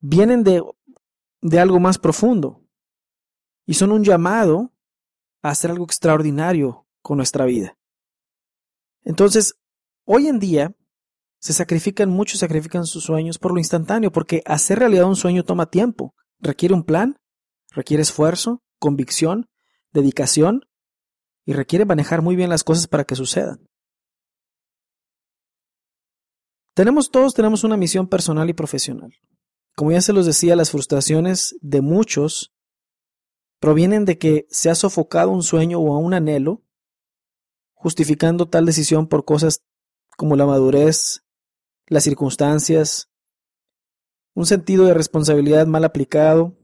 vienen 0.00 0.44
de, 0.44 0.62
de 1.42 1.60
algo 1.60 1.80
más 1.80 1.98
profundo 1.98 2.64
y 3.66 3.74
son 3.74 3.92
un 3.92 4.04
llamado 4.04 4.72
a 5.42 5.50
hacer 5.50 5.70
algo 5.70 5.84
extraordinario 5.84 6.86
con 7.02 7.16
nuestra 7.16 7.44
vida. 7.44 7.78
Entonces, 9.02 9.54
hoy 10.04 10.28
en 10.28 10.38
día 10.38 10.74
se 11.40 11.52
sacrifican, 11.52 12.08
muchos 12.08 12.40
sacrifican 12.40 12.86
sus 12.86 13.04
sueños 13.04 13.38
por 13.38 13.52
lo 13.52 13.58
instantáneo, 13.58 14.12
porque 14.12 14.42
hacer 14.46 14.78
realidad 14.78 15.06
un 15.06 15.16
sueño 15.16 15.42
toma 15.42 15.66
tiempo, 15.66 16.14
requiere 16.40 16.74
un 16.74 16.84
plan, 16.84 17.16
Requiere 17.70 18.02
esfuerzo, 18.02 18.62
convicción, 18.78 19.48
dedicación 19.92 20.62
y 21.44 21.52
requiere 21.52 21.84
manejar 21.84 22.20
muy 22.22 22.36
bien 22.36 22.50
las 22.50 22.64
cosas 22.64 22.88
para 22.88 23.04
que 23.04 23.14
sucedan. 23.14 23.66
Tenemos 26.74 27.10
todos 27.10 27.34
tenemos 27.34 27.64
una 27.64 27.76
misión 27.76 28.08
personal 28.08 28.48
y 28.50 28.54
profesional. 28.54 29.12
Como 29.76 29.92
ya 29.92 30.00
se 30.00 30.12
los 30.12 30.26
decía, 30.26 30.56
las 30.56 30.70
frustraciones 30.70 31.56
de 31.60 31.80
muchos 31.80 32.52
provienen 33.60 34.04
de 34.04 34.18
que 34.18 34.46
se 34.50 34.70
ha 34.70 34.74
sofocado 34.74 35.30
un 35.30 35.42
sueño 35.42 35.78
o 35.78 35.98
un 35.98 36.14
anhelo, 36.14 36.64
justificando 37.74 38.48
tal 38.48 38.66
decisión 38.66 39.06
por 39.06 39.24
cosas 39.24 39.62
como 40.16 40.36
la 40.36 40.46
madurez, 40.46 41.22
las 41.90 42.04
circunstancias, 42.04 43.10
un 44.34 44.46
sentido 44.46 44.86
de 44.86 44.94
responsabilidad 44.94 45.66
mal 45.66 45.84
aplicado, 45.84 46.56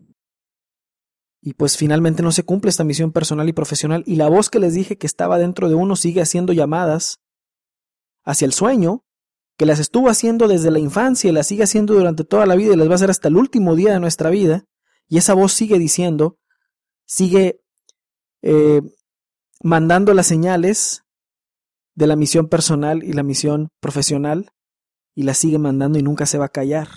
y 1.42 1.54
pues 1.54 1.76
finalmente 1.76 2.22
no 2.22 2.32
se 2.32 2.44
cumple 2.44 2.70
esta 2.70 2.84
misión 2.84 3.12
personal 3.12 3.48
y 3.48 3.52
profesional, 3.52 4.04
y 4.06 4.16
la 4.16 4.28
voz 4.28 4.48
que 4.48 4.60
les 4.60 4.72
dije 4.72 4.96
que 4.96 5.06
estaba 5.06 5.36
dentro 5.38 5.68
de 5.68 5.74
uno 5.74 5.96
sigue 5.96 6.22
haciendo 6.22 6.52
llamadas 6.52 7.18
hacia 8.24 8.46
el 8.46 8.52
sueño, 8.52 9.04
que 9.58 9.66
las 9.66 9.80
estuvo 9.80 10.08
haciendo 10.08 10.48
desde 10.48 10.70
la 10.70 10.78
infancia 10.78 11.28
y 11.28 11.32
las 11.32 11.48
sigue 11.48 11.64
haciendo 11.64 11.94
durante 11.94 12.24
toda 12.24 12.46
la 12.46 12.54
vida 12.54 12.74
y 12.74 12.76
las 12.76 12.88
va 12.88 12.92
a 12.92 12.94
hacer 12.96 13.10
hasta 13.10 13.28
el 13.28 13.36
último 13.36 13.74
día 13.74 13.92
de 13.92 14.00
nuestra 14.00 14.30
vida, 14.30 14.64
y 15.08 15.18
esa 15.18 15.34
voz 15.34 15.52
sigue 15.52 15.78
diciendo, 15.78 16.38
sigue 17.04 17.60
eh, 18.42 18.80
mandando 19.60 20.14
las 20.14 20.28
señales 20.28 21.02
de 21.96 22.06
la 22.06 22.14
misión 22.14 22.48
personal 22.48 23.02
y 23.02 23.12
la 23.12 23.24
misión 23.24 23.70
profesional, 23.80 24.52
y 25.16 25.22
las 25.22 25.38
sigue 25.38 25.58
mandando 25.58 25.98
y 25.98 26.02
nunca 26.02 26.26
se 26.26 26.38
va 26.38 26.44
a 26.44 26.50
callar. 26.50 26.88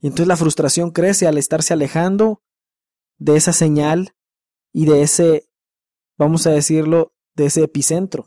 Y 0.00 0.08
entonces 0.08 0.26
la 0.26 0.36
frustración 0.36 0.90
crece 0.90 1.28
al 1.28 1.38
estarse 1.38 1.72
alejando 1.72 2.42
de 3.18 3.36
esa 3.36 3.52
señal 3.52 4.16
y 4.72 4.84
de 4.84 5.02
ese, 5.02 5.48
vamos 6.18 6.46
a 6.46 6.50
decirlo, 6.50 7.14
de 7.34 7.46
ese 7.46 7.62
epicentro. 7.62 8.26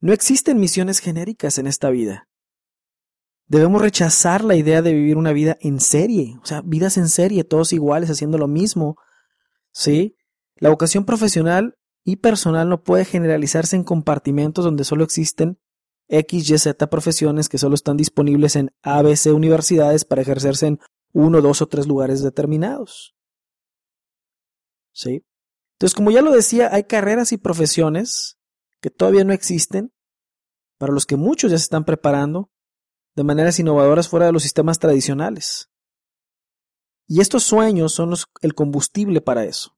No 0.00 0.12
existen 0.12 0.60
misiones 0.60 0.98
genéricas 1.00 1.56
en 1.56 1.66
esta 1.66 1.88
vida. 1.88 2.28
Debemos 3.46 3.80
rechazar 3.80 4.44
la 4.44 4.54
idea 4.54 4.82
de 4.82 4.92
vivir 4.92 5.16
una 5.16 5.32
vida 5.32 5.56
en 5.60 5.80
serie, 5.80 6.36
o 6.42 6.46
sea, 6.46 6.60
vidas 6.60 6.98
en 6.98 7.08
serie, 7.08 7.42
todos 7.42 7.72
iguales, 7.72 8.10
haciendo 8.10 8.36
lo 8.36 8.48
mismo. 8.48 8.96
¿Sí? 9.72 10.14
La 10.56 10.68
vocación 10.68 11.06
profesional 11.06 11.78
y 12.04 12.16
personal 12.16 12.68
no 12.68 12.82
puede 12.82 13.06
generalizarse 13.06 13.76
en 13.76 13.84
compartimentos 13.84 14.62
donde 14.62 14.84
solo 14.84 15.04
existen 15.04 15.58
X, 16.10 16.50
Y, 16.50 16.58
Z 16.58 16.90
profesiones 16.90 17.48
que 17.48 17.58
solo 17.58 17.74
están 17.74 17.96
disponibles 17.96 18.56
en 18.56 18.72
ABC 18.82 19.32
universidades 19.32 20.04
para 20.04 20.22
ejercerse 20.22 20.66
en 20.66 20.80
uno, 21.12 21.40
dos 21.40 21.62
o 21.62 21.68
tres 21.68 21.86
lugares 21.86 22.22
determinados. 22.22 23.14
¿Sí? 24.92 25.24
Entonces, 25.74 25.94
como 25.94 26.10
ya 26.10 26.20
lo 26.20 26.32
decía, 26.32 26.68
hay 26.72 26.84
carreras 26.84 27.32
y 27.32 27.38
profesiones 27.38 28.38
que 28.80 28.90
todavía 28.90 29.24
no 29.24 29.32
existen, 29.32 29.92
para 30.78 30.92
los 30.92 31.06
que 31.06 31.16
muchos 31.16 31.50
ya 31.50 31.58
se 31.58 31.64
están 31.64 31.84
preparando 31.84 32.50
de 33.14 33.24
maneras 33.24 33.58
innovadoras 33.58 34.08
fuera 34.08 34.26
de 34.26 34.32
los 34.32 34.42
sistemas 34.42 34.78
tradicionales. 34.78 35.70
Y 37.06 37.20
estos 37.20 37.42
sueños 37.44 37.92
son 37.92 38.14
el 38.40 38.54
combustible 38.54 39.20
para 39.20 39.44
eso. 39.44 39.76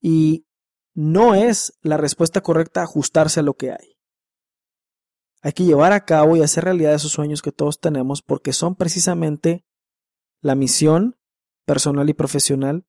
Y 0.00 0.46
no 0.94 1.34
es 1.34 1.78
la 1.82 1.96
respuesta 1.96 2.40
correcta 2.40 2.82
ajustarse 2.82 3.40
a 3.40 3.42
lo 3.42 3.54
que 3.54 3.72
hay. 3.72 3.95
Hay 5.46 5.52
que 5.52 5.62
llevar 5.62 5.92
a 5.92 6.04
cabo 6.04 6.34
y 6.36 6.42
hacer 6.42 6.64
realidad 6.64 6.92
esos 6.92 7.12
sueños 7.12 7.40
que 7.40 7.52
todos 7.52 7.78
tenemos 7.78 8.20
porque 8.20 8.52
son 8.52 8.74
precisamente 8.74 9.64
la 10.40 10.56
misión 10.56 11.20
personal 11.64 12.10
y 12.10 12.14
profesional 12.14 12.84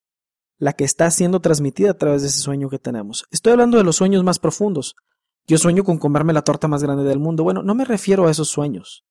la 0.57 0.73
que 0.73 0.83
está 0.83 1.11
siendo 1.11 1.39
transmitida 1.39 1.91
a 1.91 1.97
través 1.99 2.23
de 2.23 2.29
ese 2.29 2.39
sueño 2.39 2.67
que 2.67 2.79
tenemos. 2.79 3.25
Estoy 3.29 3.51
hablando 3.51 3.77
de 3.77 3.83
los 3.83 3.97
sueños 3.97 4.23
más 4.23 4.39
profundos. 4.39 4.95
Yo 5.45 5.59
sueño 5.59 5.83
con 5.83 5.99
comerme 5.99 6.33
la 6.33 6.41
torta 6.41 6.67
más 6.67 6.81
grande 6.81 7.03
del 7.03 7.19
mundo. 7.19 7.43
Bueno, 7.43 7.61
no 7.61 7.75
me 7.75 7.85
refiero 7.85 8.25
a 8.25 8.31
esos 8.31 8.49
sueños. 8.49 9.05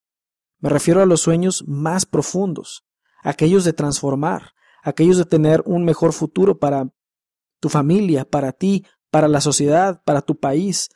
Me 0.59 0.69
refiero 0.69 1.00
a 1.00 1.07
los 1.07 1.21
sueños 1.21 1.62
más 1.69 2.05
profundos, 2.05 2.85
aquellos 3.23 3.62
de 3.62 3.73
transformar, 3.73 4.55
aquellos 4.83 5.19
de 5.19 5.25
tener 5.25 5.62
un 5.67 5.85
mejor 5.85 6.12
futuro 6.15 6.59
para 6.59 6.88
tu 7.61 7.69
familia, 7.69 8.25
para 8.25 8.50
ti, 8.50 8.85
para 9.12 9.29
la 9.29 9.41
sociedad, 9.41 10.03
para 10.05 10.21
tu 10.21 10.37
país, 10.37 10.88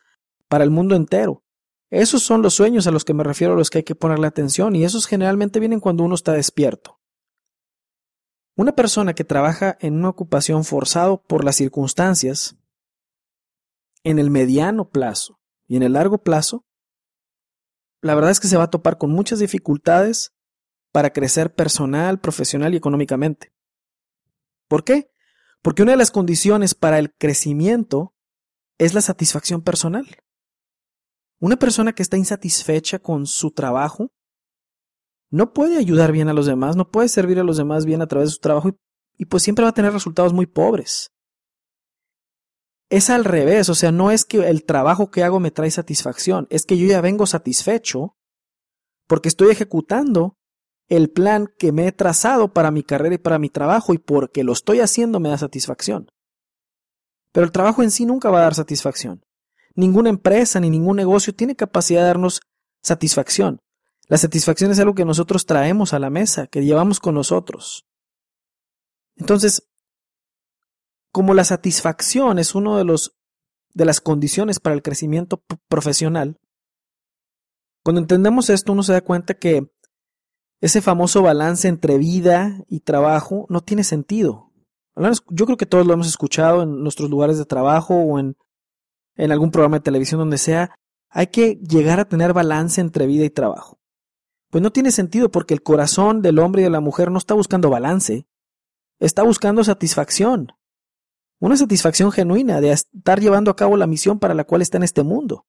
para 0.49 0.64
el 0.64 0.71
mundo 0.71 0.97
entero. 0.97 1.45
Esos 1.90 2.23
son 2.23 2.40
los 2.40 2.54
sueños 2.54 2.87
a 2.87 2.92
los 2.92 3.04
que 3.04 3.14
me 3.14 3.25
refiero, 3.25 3.54
a 3.54 3.56
los 3.56 3.68
que 3.68 3.78
hay 3.78 3.85
que 3.85 3.97
ponerle 3.97 4.28
atención, 4.28 4.76
y 4.76 4.85
esos 4.85 5.06
generalmente 5.06 5.59
vienen 5.59 5.80
cuando 5.80 6.04
uno 6.04 6.14
está 6.14 6.32
despierto. 6.32 7.00
Una 8.56 8.76
persona 8.76 9.14
que 9.14 9.25
trabaja 9.25 9.76
en 9.80 9.97
una 9.97 10.11
ocupación 10.11 10.64
forzado 10.64 11.23
por 11.23 11.44
las 11.44 11.56
circunstancias, 11.56 12.56
en 14.04 14.18
el 14.18 14.30
mediano 14.30 14.88
plazo 14.88 15.40
y 15.66 15.76
en 15.76 15.82
el 15.82 15.94
largo 15.94 16.18
plazo, 16.18 16.64
la 18.02 18.14
verdad 18.14 18.30
es 18.30 18.40
que 18.40 18.49
se 18.49 18.56
va 18.56 18.64
a 18.64 18.70
topar 18.70 18.97
con 18.97 19.11
muchas 19.11 19.40
dificultades 19.40 20.32
para 20.92 21.12
crecer 21.12 21.54
personal, 21.54 22.20
profesional 22.20 22.73
y 22.75 22.76
económicamente. 22.76 23.52
¿Por 24.68 24.85
qué? 24.85 25.11
Porque 25.62 25.82
una 25.82 25.92
de 25.92 25.99
las 25.99 26.11
condiciones 26.11 26.75
para 26.75 26.99
el 26.99 27.12
crecimiento 27.14 28.14
es 28.78 28.94
la 28.94 29.02
satisfacción 29.02 29.62
personal. 29.62 30.06
Una 31.40 31.56
persona 31.56 31.94
que 31.94 32.02
está 32.02 32.18
insatisfecha 32.18 32.99
con 32.99 33.26
su 33.26 33.50
trabajo 33.50 34.12
no 35.30 35.52
puede 35.52 35.78
ayudar 35.78 36.12
bien 36.12 36.28
a 36.28 36.35
los 36.35 36.47
demás, 36.47 36.76
no 36.76 36.90
puede 36.90 37.09
servir 37.09 37.38
a 37.40 37.44
los 37.44 37.56
demás 37.56 37.87
bien 37.87 38.02
a 38.02 38.06
través 38.06 38.28
de 38.28 38.35
su 38.35 38.40
trabajo 38.40 38.70
y, 39.16 39.25
pues 39.26 39.42
siempre 39.42 39.62
va 39.62 39.70
a 39.70 39.75
tener 39.75 39.92
resultados 39.92 40.32
muy 40.32 40.47
pobres. 40.47 41.11
Es 42.90 43.09
al 43.09 43.25
revés, 43.25 43.68
o 43.68 43.75
sea, 43.75 43.92
no 43.92 44.11
es 44.11 44.25
que 44.25 44.49
el 44.49 44.64
trabajo 44.64 45.11
que 45.11 45.23
hago 45.23 45.40
me 45.40 45.50
trae 45.50 45.70
satisfacción, 45.70 46.47
es 46.50 46.66
que 46.66 46.76
yo 46.76 46.87
ya 46.87 47.00
vengo 47.00 47.26
satisfecho 47.26 48.16
porque 49.06 49.28
estoy 49.28 49.50
ejecutando 49.50 50.37
el 50.88 51.11
plan 51.11 51.47
que 51.59 51.73
me 51.73 51.87
he 51.87 51.92
trazado 51.92 52.52
para 52.52 52.73
mi 52.73 52.82
carrera 52.82 53.14
y 53.14 53.18
para 53.18 53.38
mi 53.38 53.49
trabajo 53.49 53.94
y 53.94 53.99
porque 53.99 54.42
lo 54.42 54.52
estoy 54.52 54.80
haciendo 54.80 55.20
me 55.20 55.28
da 55.28 55.38
satisfacción. 55.38 56.11
Pero 57.32 57.47
el 57.47 57.52
trabajo 57.52 57.82
en 57.82 57.92
sí 57.92 58.04
nunca 58.04 58.30
va 58.30 58.40
a 58.40 58.42
dar 58.42 58.54
satisfacción. 58.56 59.23
Ninguna 59.75 60.11
empresa 60.11 60.61
ni 60.61 60.71
ningún 60.71 60.97
negocio 60.97 61.35
tiene 61.35 61.57
capacidad 61.57 62.00
de 62.00 62.07
darnos 62.07 62.41
satisfacción. 62.83 63.61
La 64.09 64.19
satisfacción 64.19 64.71
es 64.71 64.81
algo 64.81 64.95
que 64.95 65.05
nosotros 65.05 65.47
traemos 65.47 65.93
a 65.93 65.99
la 65.99 66.11
mesa, 66.11 66.47
que 66.49 66.65
llevamos 66.65 66.99
con 66.99 67.15
nosotros. 67.15 67.87
Entonces, 69.17 69.69
como 71.12 71.35
la 71.35 71.45
satisfacción 71.45 72.39
es 72.39 72.55
uno 72.55 72.77
de 72.77 73.11
de 73.73 73.85
las 73.85 74.00
condiciones 74.00 74.59
para 74.59 74.75
el 74.75 74.83
crecimiento 74.83 75.45
profesional, 75.69 76.41
cuando 77.83 78.00
entendemos 78.00 78.50
esto 78.50 78.73
uno 78.73 78.83
se 78.83 78.93
da 78.93 79.00
cuenta 79.00 79.35
que 79.35 79.71
ese 80.61 80.83
famoso 80.83 81.23
balance 81.23 81.69
entre 81.69 81.97
vida 81.97 82.62
y 82.69 82.81
trabajo 82.81 83.47
no 83.49 83.62
tiene 83.62 83.85
sentido. 83.85 84.50
Yo 85.31 85.47
creo 85.47 85.57
que 85.57 85.67
todos 85.67 85.87
lo 85.87 85.95
hemos 85.95 86.09
escuchado 86.09 86.62
en 86.62 86.83
nuestros 86.83 87.09
lugares 87.09 87.39
de 87.39 87.47
trabajo 87.47 87.95
o 87.95 88.19
en, 88.19 88.37
en 89.21 89.33
algún 89.33 89.50
programa 89.50 89.77
de 89.77 89.83
televisión 89.83 90.19
donde 90.19 90.39
sea. 90.39 90.75
Hay 91.11 91.29
que 91.29 91.57
llegar 91.57 92.00
a 92.00 92.07
tener 92.07 92.33
balance 92.33 92.81
entre 92.81 93.07
vida 93.07 93.25
y 93.25 93.31
trabajo. 93.31 93.79
Pues 94.50 94.62
no 94.62 94.73
tiene 94.73 94.91
sentido 94.91 95.31
porque 95.31 95.55
el 95.55 95.62
corazón 95.62 96.23
del 96.23 96.39
hombre 96.39 96.62
y 96.62 96.65
de 96.65 96.71
la 96.71 96.81
mujer 96.81 97.11
no 97.11 97.19
está 97.19 97.35
buscando 97.35 97.71
balance, 97.71 98.27
está 98.99 99.23
buscando 99.23 99.62
satisfacción. 99.62 100.49
Una 101.39 101.57
satisfacción 101.57 102.12
genuina 102.12 102.61
de 102.61 102.73
estar 102.73 103.21
llevando 103.21 103.50
a 103.50 103.57
cabo 103.57 103.77
la 103.77 103.87
misión 103.87 104.19
para 104.19 104.35
la 104.35 104.45
cual 104.45 104.62
está 104.62 104.79
en 104.79 104.85
este 104.85 105.03
mundo. 105.03 105.47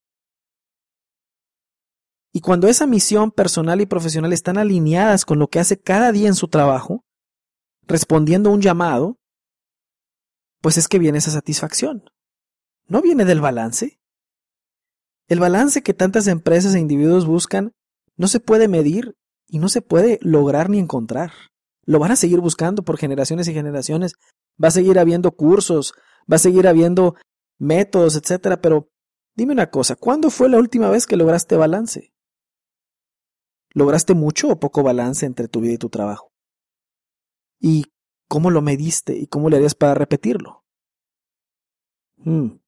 Y 2.33 2.41
cuando 2.41 2.67
esa 2.67 2.85
misión 2.85 3.31
personal 3.31 3.81
y 3.81 3.85
profesional 3.85 4.31
están 4.31 4.57
alineadas 4.57 5.25
con 5.25 5.39
lo 5.39 5.47
que 5.47 5.59
hace 5.59 5.79
cada 5.79 6.11
día 6.11 6.27
en 6.27 6.35
su 6.35 6.47
trabajo, 6.47 7.03
respondiendo 7.87 8.49
a 8.49 8.53
un 8.53 8.61
llamado, 8.61 9.17
pues 10.61 10.77
es 10.77 10.87
que 10.87 10.99
viene 10.99 11.17
esa 11.17 11.31
satisfacción. 11.31 12.05
No 12.91 13.01
viene 13.01 13.23
del 13.23 13.39
balance. 13.39 14.01
El 15.29 15.39
balance 15.39 15.81
que 15.81 15.93
tantas 15.93 16.27
empresas 16.27 16.75
e 16.75 16.79
individuos 16.81 17.25
buscan 17.25 17.71
no 18.17 18.27
se 18.27 18.41
puede 18.41 18.67
medir 18.67 19.15
y 19.47 19.59
no 19.59 19.69
se 19.69 19.81
puede 19.81 20.19
lograr 20.21 20.69
ni 20.69 20.77
encontrar. 20.77 21.31
Lo 21.85 21.99
van 21.99 22.11
a 22.11 22.17
seguir 22.17 22.41
buscando 22.41 22.83
por 22.83 22.97
generaciones 22.97 23.47
y 23.47 23.53
generaciones. 23.53 24.15
Va 24.61 24.67
a 24.67 24.71
seguir 24.71 24.99
habiendo 24.99 25.31
cursos, 25.31 25.93
va 26.29 26.35
a 26.35 26.39
seguir 26.39 26.67
habiendo 26.67 27.15
métodos, 27.57 28.17
etcétera, 28.17 28.59
pero 28.59 28.89
dime 29.37 29.53
una 29.53 29.69
cosa, 29.69 29.95
¿cuándo 29.95 30.29
fue 30.29 30.49
la 30.49 30.57
última 30.57 30.89
vez 30.89 31.07
que 31.07 31.15
lograste 31.15 31.55
balance? 31.55 32.11
¿Lograste 33.69 34.15
mucho 34.15 34.49
o 34.49 34.59
poco 34.59 34.83
balance 34.83 35.25
entre 35.25 35.47
tu 35.47 35.61
vida 35.61 35.75
y 35.75 35.77
tu 35.77 35.87
trabajo? 35.87 36.33
¿Y 37.57 37.85
cómo 38.27 38.51
lo 38.51 38.61
mediste 38.61 39.15
y 39.15 39.27
cómo 39.27 39.49
le 39.49 39.55
harías 39.55 39.75
para 39.75 39.93
repetirlo? 39.93 40.65
Hmm. 42.17 42.60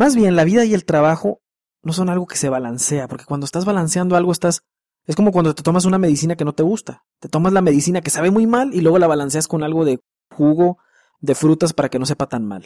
Más 0.00 0.16
bien, 0.16 0.34
la 0.34 0.44
vida 0.44 0.64
y 0.64 0.72
el 0.72 0.86
trabajo 0.86 1.42
no 1.82 1.92
son 1.92 2.08
algo 2.08 2.26
que 2.26 2.38
se 2.38 2.48
balancea, 2.48 3.06
porque 3.06 3.26
cuando 3.26 3.44
estás 3.44 3.66
balanceando 3.66 4.16
algo 4.16 4.32
estás... 4.32 4.62
Es 5.04 5.14
como 5.14 5.30
cuando 5.30 5.54
te 5.54 5.62
tomas 5.62 5.84
una 5.84 5.98
medicina 5.98 6.36
que 6.36 6.46
no 6.46 6.54
te 6.54 6.62
gusta. 6.62 7.04
Te 7.18 7.28
tomas 7.28 7.52
la 7.52 7.60
medicina 7.60 8.00
que 8.00 8.08
sabe 8.08 8.30
muy 8.30 8.46
mal 8.46 8.72
y 8.72 8.80
luego 8.80 8.98
la 8.98 9.06
balanceas 9.06 9.46
con 9.46 9.62
algo 9.62 9.84
de 9.84 10.00
jugo, 10.34 10.78
de 11.20 11.34
frutas 11.34 11.74
para 11.74 11.90
que 11.90 11.98
no 11.98 12.06
sepa 12.06 12.30
tan 12.30 12.46
mal. 12.46 12.64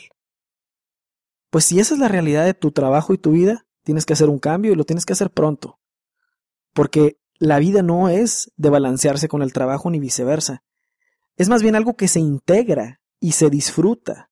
Pues 1.51 1.65
si 1.65 1.81
esa 1.81 1.95
es 1.95 1.99
la 1.99 2.07
realidad 2.07 2.45
de 2.45 2.55
tu 2.55 2.71
trabajo 2.71 3.13
y 3.13 3.19
tu 3.19 3.33
vida, 3.33 3.67
tienes 3.83 4.07
que 4.07 4.13
hacer 4.13 4.29
un 4.29 4.39
cambio 4.39 4.71
y 4.71 4.77
lo 4.77 4.85
tienes 4.85 5.05
que 5.05 5.15
hacer 5.15 5.33
pronto. 5.33 5.81
Porque 6.73 7.19
la 7.41 7.59
vida 7.59 7.83
no 7.83 8.11
es 8.11 8.53
de 8.57 8.71
balancearse 8.71 9.27
con 9.27 9.43
el 9.43 9.53
trabajo 9.53 9.91
ni 9.91 9.99
viceversa. 9.99 10.63
es 11.35 11.49
más 11.49 11.65
bien 11.65 11.75
algo 11.75 11.97
que 11.97 12.07
se 12.07 12.21
integra 12.21 13.01
y 13.19 13.33
se 13.33 13.51
disfruta. 13.51 14.31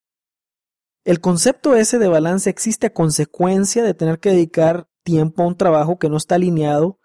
El 1.04 1.20
concepto 1.20 1.74
ese 1.74 1.98
de 1.98 2.08
balance 2.08 2.48
existe 2.48 2.86
a 2.86 2.92
consecuencia 2.92 3.82
de 3.82 3.94
tener 3.94 4.20
que 4.20 4.30
dedicar 4.30 4.88
tiempo 5.02 5.42
a 5.42 5.46
un 5.46 5.56
trabajo 5.56 5.98
que 5.98 6.08
no 6.08 6.16
está 6.16 6.36
alineado 6.36 7.00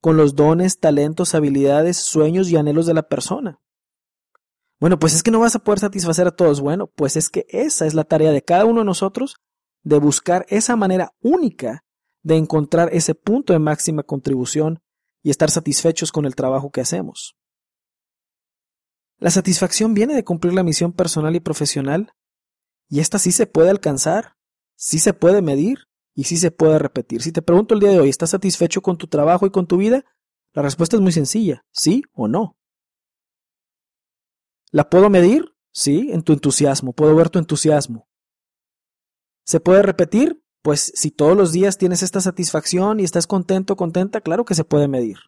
con 0.00 0.16
los 0.16 0.34
dones, 0.34 0.78
talentos, 0.78 1.34
habilidades, 1.34 1.98
sueños 1.98 2.48
y 2.50 2.56
anhelos 2.56 2.86
de 2.86 2.94
la 2.94 3.08
persona. 3.08 3.60
Bueno, 4.80 4.98
pues 4.98 5.14
es 5.14 5.22
que 5.22 5.30
no 5.30 5.40
vas 5.40 5.54
a 5.56 5.58
poder 5.58 5.80
satisfacer 5.80 6.26
a 6.26 6.36
todos. 6.36 6.60
Bueno, 6.60 6.86
pues 6.86 7.16
es 7.16 7.28
que 7.28 7.46
esa 7.48 7.86
es 7.86 7.94
la 7.94 8.04
tarea 8.04 8.30
de 8.30 8.42
cada 8.42 8.64
uno 8.64 8.80
de 8.80 8.86
nosotros 8.86 9.36
de 9.82 9.98
buscar 9.98 10.46
esa 10.48 10.76
manera 10.76 11.14
única 11.20 11.84
de 12.22 12.36
encontrar 12.36 12.88
ese 12.92 13.14
punto 13.14 13.52
de 13.52 13.58
máxima 13.58 14.02
contribución 14.02 14.82
y 15.22 15.30
estar 15.30 15.50
satisfechos 15.50 16.10
con 16.10 16.24
el 16.24 16.34
trabajo 16.34 16.70
que 16.70 16.80
hacemos. 16.80 17.36
La 19.18 19.30
satisfacción 19.30 19.94
viene 19.94 20.14
de 20.14 20.24
cumplir 20.24 20.52
la 20.52 20.62
misión 20.62 20.92
personal 20.92 21.36
y 21.36 21.40
profesional, 21.40 22.12
y 22.88 23.00
esta 23.00 23.18
sí 23.18 23.32
se 23.32 23.46
puede 23.46 23.70
alcanzar, 23.70 24.36
sí 24.76 24.98
se 24.98 25.12
puede 25.12 25.42
medir 25.42 25.88
y 26.14 26.24
sí 26.24 26.36
se 26.36 26.50
puede 26.50 26.78
repetir. 26.78 27.22
Si 27.22 27.32
te 27.32 27.42
pregunto 27.42 27.74
el 27.74 27.80
día 27.80 27.90
de 27.90 28.00
hoy, 28.00 28.08
¿estás 28.08 28.30
satisfecho 28.30 28.82
con 28.82 28.96
tu 28.96 29.06
trabajo 29.06 29.46
y 29.46 29.50
con 29.50 29.66
tu 29.66 29.76
vida? 29.76 30.04
La 30.52 30.62
respuesta 30.62 30.96
es 30.96 31.02
muy 31.02 31.12
sencilla, 31.12 31.64
sí 31.70 32.02
o 32.12 32.28
no. 32.28 32.56
¿La 34.70 34.88
puedo 34.88 35.10
medir? 35.10 35.54
Sí, 35.72 36.08
en 36.10 36.22
tu 36.22 36.32
entusiasmo, 36.32 36.94
puedo 36.94 37.14
ver 37.14 37.28
tu 37.28 37.38
entusiasmo. 37.38 38.08
¿Se 39.44 39.60
puede 39.60 39.82
repetir? 39.82 40.42
Pues 40.62 40.92
si 40.94 41.10
todos 41.10 41.36
los 41.36 41.52
días 41.52 41.78
tienes 41.78 42.02
esta 42.02 42.20
satisfacción 42.20 42.98
y 42.98 43.04
estás 43.04 43.26
contento, 43.26 43.76
contenta, 43.76 44.20
claro 44.20 44.44
que 44.44 44.54
se 44.54 44.64
puede 44.64 44.88
medir. 44.88 45.18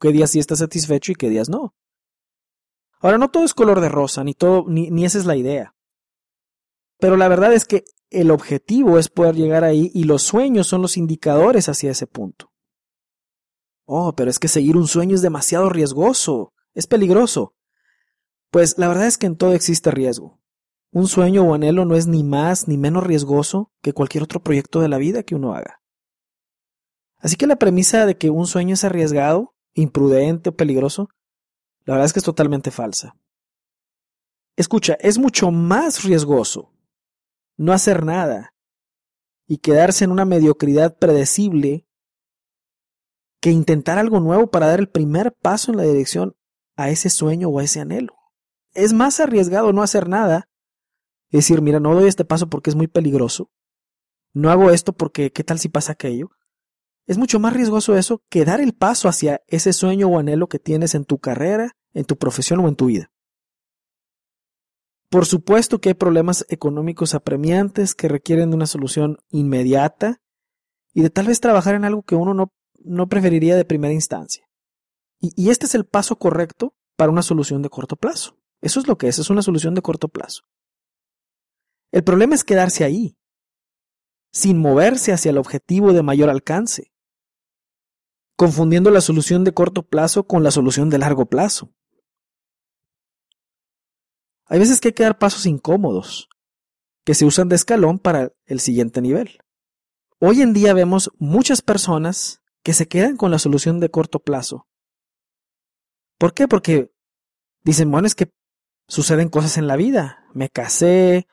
¿Qué 0.00 0.12
días 0.12 0.30
sí 0.30 0.38
estás 0.38 0.60
satisfecho 0.60 1.12
y 1.12 1.16
qué 1.16 1.28
días 1.28 1.48
no? 1.48 1.74
Ahora, 3.00 3.18
no 3.18 3.30
todo 3.30 3.44
es 3.44 3.52
color 3.52 3.80
de 3.80 3.88
rosa, 3.88 4.24
ni 4.24 4.32
todo, 4.32 4.64
ni, 4.68 4.90
ni 4.90 5.04
esa 5.04 5.18
es 5.18 5.26
la 5.26 5.36
idea. 5.36 5.75
Pero 6.98 7.16
la 7.16 7.28
verdad 7.28 7.52
es 7.52 7.64
que 7.64 7.84
el 8.10 8.30
objetivo 8.30 8.98
es 8.98 9.08
poder 9.08 9.34
llegar 9.34 9.64
ahí 9.64 9.90
y 9.92 10.04
los 10.04 10.22
sueños 10.22 10.66
son 10.66 10.82
los 10.82 10.96
indicadores 10.96 11.68
hacia 11.68 11.90
ese 11.90 12.06
punto. 12.06 12.52
Oh, 13.84 14.14
pero 14.14 14.30
es 14.30 14.38
que 14.38 14.48
seguir 14.48 14.76
un 14.76 14.88
sueño 14.88 15.14
es 15.14 15.22
demasiado 15.22 15.68
riesgoso, 15.68 16.52
es 16.74 16.86
peligroso. 16.86 17.54
Pues 18.50 18.78
la 18.78 18.88
verdad 18.88 19.06
es 19.06 19.18
que 19.18 19.26
en 19.26 19.36
todo 19.36 19.52
existe 19.52 19.90
riesgo. 19.90 20.40
Un 20.92 21.08
sueño 21.08 21.42
o 21.42 21.54
anhelo 21.54 21.84
no 21.84 21.94
es 21.94 22.06
ni 22.06 22.24
más 22.24 22.68
ni 22.68 22.78
menos 22.78 23.04
riesgoso 23.04 23.72
que 23.82 23.92
cualquier 23.92 24.24
otro 24.24 24.40
proyecto 24.40 24.80
de 24.80 24.88
la 24.88 24.98
vida 24.98 25.22
que 25.22 25.34
uno 25.34 25.54
haga. 25.54 25.82
Así 27.18 27.36
que 27.36 27.46
la 27.46 27.56
premisa 27.56 28.06
de 28.06 28.16
que 28.16 28.30
un 28.30 28.46
sueño 28.46 28.74
es 28.74 28.84
arriesgado, 28.84 29.54
imprudente 29.74 30.50
o 30.50 30.56
peligroso, 30.56 31.08
la 31.84 31.94
verdad 31.94 32.06
es 32.06 32.12
que 32.12 32.20
es 32.20 32.24
totalmente 32.24 32.70
falsa. 32.70 33.16
Escucha, 34.56 34.96
es 35.00 35.18
mucho 35.18 35.50
más 35.50 36.04
riesgoso 36.04 36.75
no 37.56 37.72
hacer 37.72 38.04
nada 38.04 38.54
y 39.46 39.58
quedarse 39.58 40.04
en 40.04 40.10
una 40.10 40.24
mediocridad 40.24 40.96
predecible 40.98 41.86
que 43.40 43.50
intentar 43.50 43.98
algo 43.98 44.20
nuevo 44.20 44.50
para 44.50 44.66
dar 44.66 44.80
el 44.80 44.88
primer 44.88 45.32
paso 45.32 45.70
en 45.70 45.78
la 45.78 45.84
dirección 45.84 46.36
a 46.76 46.90
ese 46.90 47.10
sueño 47.10 47.48
o 47.48 47.58
a 47.58 47.64
ese 47.64 47.80
anhelo. 47.80 48.14
Es 48.72 48.92
más 48.92 49.20
arriesgado 49.20 49.72
no 49.72 49.82
hacer 49.82 50.08
nada 50.08 50.48
y 51.30 51.38
decir, 51.38 51.62
mira, 51.62 51.80
no 51.80 51.94
doy 51.94 52.08
este 52.08 52.24
paso 52.24 52.48
porque 52.48 52.70
es 52.70 52.76
muy 52.76 52.88
peligroso, 52.88 53.50
no 54.36 54.50
hago 54.50 54.70
esto 54.70 54.92
porque 54.92 55.32
qué 55.32 55.44
tal 55.44 55.58
si 55.58 55.70
pasa 55.70 55.92
aquello. 55.92 56.30
Es 57.06 57.16
mucho 57.16 57.40
más 57.40 57.54
riesgoso 57.54 57.96
eso 57.96 58.22
que 58.28 58.44
dar 58.44 58.60
el 58.60 58.74
paso 58.74 59.08
hacia 59.08 59.40
ese 59.46 59.72
sueño 59.72 60.08
o 60.08 60.18
anhelo 60.18 60.48
que 60.48 60.58
tienes 60.58 60.94
en 60.94 61.06
tu 61.06 61.18
carrera, 61.18 61.76
en 61.94 62.04
tu 62.04 62.18
profesión 62.18 62.60
o 62.60 62.68
en 62.68 62.76
tu 62.76 62.86
vida. 62.86 63.10
Por 65.08 65.26
supuesto 65.26 65.80
que 65.80 65.90
hay 65.90 65.94
problemas 65.94 66.44
económicos 66.48 67.14
apremiantes 67.14 67.94
que 67.94 68.08
requieren 68.08 68.50
de 68.50 68.56
una 68.56 68.66
solución 68.66 69.18
inmediata 69.30 70.20
y 70.92 71.02
de 71.02 71.10
tal 71.10 71.26
vez 71.26 71.40
trabajar 71.40 71.74
en 71.74 71.84
algo 71.84 72.02
que 72.02 72.16
uno 72.16 72.34
no, 72.34 72.52
no 72.82 73.08
preferiría 73.08 73.56
de 73.56 73.64
primera 73.64 73.94
instancia. 73.94 74.48
Y, 75.20 75.32
y, 75.36 75.50
este 75.50 75.66
es 75.66 75.74
el 75.74 75.86
paso 75.86 76.16
correcto 76.16 76.74
para 76.96 77.10
una 77.10 77.22
solución 77.22 77.62
de 77.62 77.70
corto 77.70 77.96
plazo. 77.96 78.36
Eso 78.60 78.80
es 78.80 78.88
lo 78.88 78.98
que 78.98 79.08
es, 79.08 79.18
es 79.18 79.30
una 79.30 79.42
solución 79.42 79.74
de 79.74 79.82
corto 79.82 80.08
plazo. 80.08 80.42
El 81.92 82.02
problema 82.02 82.34
es 82.34 82.44
quedarse 82.44 82.84
ahí, 82.84 83.16
sin 84.32 84.58
moverse 84.58 85.12
hacia 85.12 85.30
el 85.30 85.38
objetivo 85.38 85.92
de 85.92 86.02
mayor 86.02 86.28
alcance, 86.28 86.92
confundiendo 88.36 88.90
la 88.90 89.00
solución 89.00 89.44
de 89.44 89.54
corto 89.54 89.82
plazo 89.82 90.26
con 90.26 90.42
la 90.42 90.50
solución 90.50 90.90
de 90.90 90.98
largo 90.98 91.26
plazo. 91.26 91.72
Hay 94.46 94.58
veces 94.58 94.80
que 94.80 94.88
hay 94.88 94.94
que 94.94 95.02
dar 95.02 95.18
pasos 95.18 95.46
incómodos, 95.46 96.28
que 97.04 97.14
se 97.14 97.24
usan 97.24 97.48
de 97.48 97.56
escalón 97.56 97.98
para 97.98 98.32
el 98.46 98.60
siguiente 98.60 99.00
nivel. 99.00 99.38
Hoy 100.18 100.40
en 100.40 100.52
día 100.52 100.72
vemos 100.72 101.10
muchas 101.18 101.62
personas 101.62 102.40
que 102.62 102.72
se 102.72 102.86
quedan 102.86 103.16
con 103.16 103.30
la 103.30 103.38
solución 103.38 103.80
de 103.80 103.90
corto 103.90 104.20
plazo. 104.20 104.66
¿Por 106.18 106.32
qué? 106.32 106.48
Porque 106.48 106.90
dicen, 107.62 107.90
bueno, 107.90 108.06
es 108.06 108.14
que 108.14 108.30
suceden 108.88 109.28
cosas 109.28 109.58
en 109.58 109.66
la 109.66 109.76
vida. 109.76 110.24
Me 110.32 110.48
casé, 110.48 111.26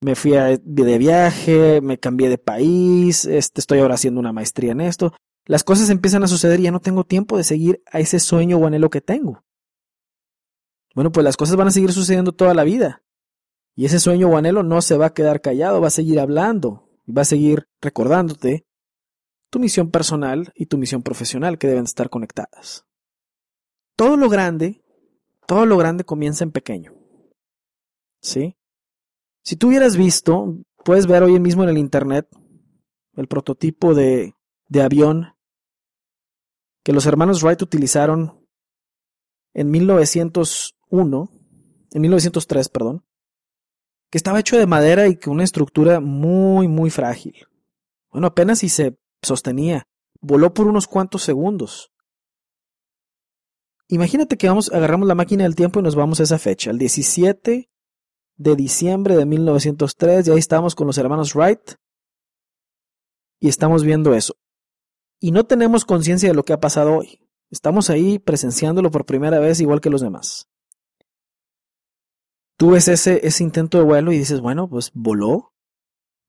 me 0.00 0.14
fui 0.14 0.32
de 0.32 0.98
viaje, 0.98 1.80
me 1.80 1.98
cambié 1.98 2.28
de 2.28 2.38
país, 2.38 3.24
este, 3.24 3.60
estoy 3.60 3.78
ahora 3.78 3.94
haciendo 3.94 4.20
una 4.20 4.32
maestría 4.32 4.72
en 4.72 4.80
esto. 4.80 5.14
Las 5.46 5.64
cosas 5.64 5.88
empiezan 5.90 6.24
a 6.24 6.28
suceder 6.28 6.60
y 6.60 6.64
ya 6.64 6.72
no 6.72 6.80
tengo 6.80 7.04
tiempo 7.04 7.36
de 7.36 7.44
seguir 7.44 7.82
a 7.90 8.00
ese 8.00 8.18
sueño 8.18 8.58
o 8.58 8.66
anhelo 8.66 8.90
que 8.90 9.00
tengo. 9.00 9.45
Bueno, 10.96 11.12
pues 11.12 11.24
las 11.24 11.36
cosas 11.36 11.56
van 11.56 11.68
a 11.68 11.72
seguir 11.72 11.92
sucediendo 11.92 12.32
toda 12.32 12.54
la 12.54 12.64
vida. 12.64 13.04
Y 13.74 13.84
ese 13.84 14.00
sueño 14.00 14.30
o 14.30 14.38
anhelo 14.38 14.62
no 14.62 14.80
se 14.80 14.96
va 14.96 15.06
a 15.06 15.12
quedar 15.12 15.42
callado, 15.42 15.82
va 15.82 15.88
a 15.88 15.90
seguir 15.90 16.18
hablando 16.18 16.88
y 17.04 17.12
va 17.12 17.20
a 17.20 17.26
seguir 17.26 17.68
recordándote 17.82 18.66
tu 19.50 19.58
misión 19.58 19.90
personal 19.90 20.54
y 20.54 20.64
tu 20.66 20.78
misión 20.78 21.02
profesional 21.02 21.58
que 21.58 21.66
deben 21.66 21.84
estar 21.84 22.08
conectadas. 22.08 22.86
Todo 23.94 24.16
lo 24.16 24.30
grande, 24.30 24.82
todo 25.46 25.66
lo 25.66 25.76
grande 25.76 26.04
comienza 26.04 26.44
en 26.44 26.52
pequeño. 26.52 26.94
¿Sí? 28.22 28.56
Si 29.44 29.56
tú 29.56 29.68
hubieras 29.68 29.98
visto, 29.98 30.56
puedes 30.82 31.06
ver 31.06 31.22
hoy 31.24 31.38
mismo 31.38 31.62
en 31.62 31.68
el 31.68 31.76
internet 31.76 32.26
el 33.16 33.28
prototipo 33.28 33.92
de, 33.92 34.34
de 34.70 34.82
avión 34.82 35.34
que 36.82 36.94
los 36.94 37.04
hermanos 37.04 37.42
Wright 37.42 37.60
utilizaron 37.60 38.46
en 39.52 39.70
1900 39.70 40.75
en 40.90 42.02
1903, 42.02 42.68
perdón, 42.68 43.04
que 44.10 44.18
estaba 44.18 44.40
hecho 44.40 44.56
de 44.56 44.66
madera 44.66 45.08
y 45.08 45.16
con 45.16 45.34
una 45.34 45.44
estructura 45.44 46.00
muy, 46.00 46.68
muy 46.68 46.90
frágil. 46.90 47.46
Bueno, 48.10 48.28
apenas 48.28 48.60
si 48.60 48.68
se 48.68 48.98
sostenía. 49.22 49.86
Voló 50.20 50.54
por 50.54 50.66
unos 50.66 50.86
cuantos 50.86 51.22
segundos. 51.22 51.92
Imagínate 53.88 54.36
que 54.36 54.48
vamos, 54.48 54.72
agarramos 54.72 55.06
la 55.06 55.14
máquina 55.14 55.44
del 55.44 55.54
tiempo 55.54 55.78
y 55.78 55.82
nos 55.82 55.94
vamos 55.94 56.18
a 56.18 56.24
esa 56.24 56.38
fecha, 56.38 56.70
el 56.70 56.78
17 56.78 57.70
de 58.38 58.56
diciembre 58.56 59.16
de 59.16 59.26
1903, 59.26 60.26
y 60.26 60.30
ahí 60.30 60.38
estamos 60.38 60.74
con 60.74 60.86
los 60.86 60.98
hermanos 60.98 61.34
Wright, 61.34 61.74
y 63.38 63.48
estamos 63.48 63.84
viendo 63.84 64.14
eso. 64.14 64.34
Y 65.20 65.30
no 65.30 65.44
tenemos 65.44 65.84
conciencia 65.84 66.28
de 66.28 66.34
lo 66.34 66.42
que 66.42 66.52
ha 66.52 66.60
pasado 66.60 66.96
hoy. 66.96 67.20
Estamos 67.50 67.90
ahí 67.90 68.18
presenciándolo 68.18 68.90
por 68.90 69.06
primera 69.06 69.38
vez 69.38 69.60
igual 69.60 69.80
que 69.80 69.90
los 69.90 70.00
demás 70.00 70.48
tú 72.56 72.70
ves 72.70 72.88
ese, 72.88 73.26
ese 73.26 73.44
intento 73.44 73.78
de 73.78 73.84
vuelo 73.84 74.12
y 74.12 74.18
dices, 74.18 74.40
bueno, 74.40 74.68
pues 74.68 74.90
voló, 74.94 75.52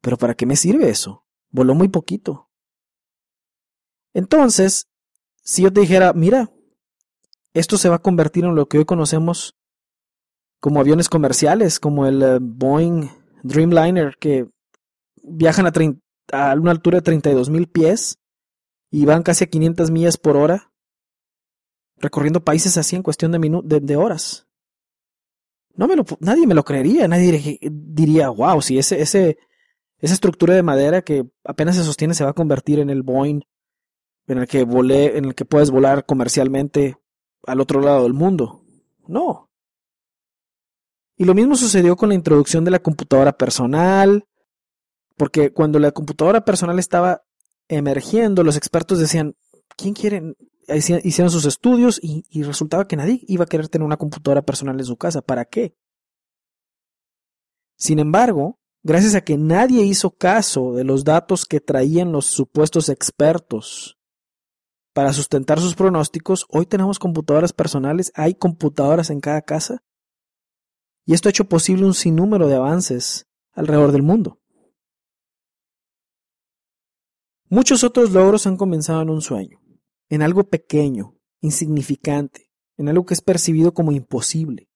pero 0.02 0.18
¿para 0.18 0.36
qué 0.36 0.46
me 0.46 0.56
sirve 0.56 0.90
eso? 0.90 1.26
Voló 1.50 1.74
muy 1.74 1.88
poquito. 1.88 2.50
Entonces, 4.14 4.88
si 5.42 5.64
yo 5.64 5.72
te 5.72 5.82
dijera, 5.82 6.14
mira, 6.14 6.52
esto 7.54 7.78
se 7.78 7.90
va 7.90 7.96
a 7.96 8.02
convertir 8.02 8.46
en 8.46 8.56
lo 8.56 8.68
que 8.68 8.78
hoy 8.78 8.86
conocemos 8.86 9.56
como 10.60 10.80
aviones 10.80 11.10
comerciales, 11.10 11.80
como 11.80 12.06
el 12.06 12.22
eh, 12.22 12.40
Boeing 12.42 13.10
Dreamliner, 13.44 14.18
que 14.20 14.50
viajan 15.24 15.68
a, 15.68 15.72
a 16.32 16.54
una 16.56 16.72
altura 16.72 16.98
de 16.98 17.04
32 17.04 17.50
mil 17.50 17.68
pies 17.68 18.20
y 18.92 19.06
van 19.06 19.24
casi 19.24 19.44
a 19.44 19.50
500 19.50 19.92
millas 19.92 20.18
por 20.18 20.36
hora, 20.36 20.72
recorriendo 21.98 22.44
países 22.44 22.78
así 22.78 22.96
en 22.96 23.04
cuestión 23.04 23.32
de, 23.32 23.80
de 23.82 23.96
horas 23.96 24.47
no 25.78 25.88
me 25.88 25.96
lo, 25.96 26.04
nadie 26.20 26.46
me 26.46 26.56
lo 26.56 26.64
creería, 26.64 27.08
nadie 27.08 27.60
diría, 27.62 28.30
wow, 28.30 28.62
si 28.62 28.78
ese, 28.78 29.00
ese, 29.02 29.38
esa 30.00 30.14
estructura 30.14 30.56
de 30.56 30.64
madera 30.64 31.02
que 31.04 31.26
apenas 31.44 31.76
se 31.76 31.84
sostiene 31.84 32.16
se 32.16 32.24
va 32.24 32.32
a 32.32 32.34
convertir 32.34 32.80
en 32.80 32.90
el 32.90 33.04
Boeing 33.04 33.42
en 34.28 34.40
el 34.40 34.48
que 34.48 34.64
volé, 34.66 35.18
en 35.18 35.26
el 35.26 35.36
que 35.36 35.46
puedes 35.46 35.72
volar 35.72 36.06
comercialmente 36.06 36.98
al 37.46 37.62
otro 37.62 37.80
lado 37.80 38.04
del 38.04 38.14
mundo. 38.14 38.64
No. 39.08 39.50
Y 41.16 41.24
lo 41.24 41.34
mismo 41.34 41.56
sucedió 41.56 41.96
con 41.96 42.10
la 42.10 42.16
introducción 42.16 42.66
de 42.66 42.72
la 42.72 42.80
computadora 42.80 43.38
personal, 43.38 44.28
porque 45.16 45.52
cuando 45.52 45.80
la 45.80 45.92
computadora 45.92 46.44
personal 46.44 46.78
estaba 46.78 47.24
emergiendo, 47.70 48.44
los 48.44 48.58
expertos 48.58 49.00
decían, 49.00 49.36
¿quién 49.78 49.94
quiere? 49.94 50.36
Hicieron 50.76 51.32
sus 51.32 51.46
estudios 51.46 52.00
y, 52.02 52.24
resultaba 52.44 52.88
que 52.88 52.96
nadie 52.96 53.22
iba 53.28 53.46
a 53.46 53.48
querer 53.48 53.70
tener 53.70 53.86
una 53.86 53.98
computadora 53.98 54.42
personal 54.42 54.78
en 54.78 54.86
su 54.86 54.98
casa. 54.98 55.22
¿Para 55.22 55.46
qué? 55.46 55.76
Sin 57.78 58.00
embargo, 58.00 58.60
gracias 58.84 59.16
a 59.16 59.22
que 59.22 59.38
nadie 59.38 59.84
hizo 59.84 60.12
caso 60.12 60.74
de 60.74 60.84
los 60.84 61.04
datos 61.04 61.46
que 61.46 61.62
traían 61.62 62.12
los 62.12 62.26
supuestos 62.26 62.90
expertos 62.90 63.98
para 64.94 65.14
sustentar 65.14 65.60
sus 65.60 65.76
pronósticos, 65.76 66.48
hoy 66.50 66.66
tenemos 66.66 66.98
computadoras 66.98 67.54
personales, 67.54 68.12
hay 68.16 68.34
computadoras 68.34 69.12
en 69.12 69.20
cada 69.20 69.44
casa, 69.44 69.84
y 71.06 71.14
esto 71.14 71.30
ha 71.30 71.32
hecho 71.32 71.48
posible 71.48 71.86
un 71.86 71.94
sinnúmero 71.94 72.48
de 72.48 72.56
avances 72.56 73.28
alrededor 73.52 73.92
del 73.92 74.02
mundo. 74.02 74.42
Muchos 77.48 77.84
otros 77.84 78.12
logros 78.12 78.48
han 78.48 78.58
comenzado 78.58 79.04
en 79.04 79.12
un 79.12 79.22
sueño, 79.22 79.60
en 80.10 80.22
algo 80.22 80.44
pequeño, 80.50 81.16
insignificante, 81.42 82.52
en 82.78 82.90
algo 82.90 83.06
que 83.06 83.14
es 83.14 83.22
percibido 83.22 83.74
como 83.74 83.92
imposible. 83.92 84.70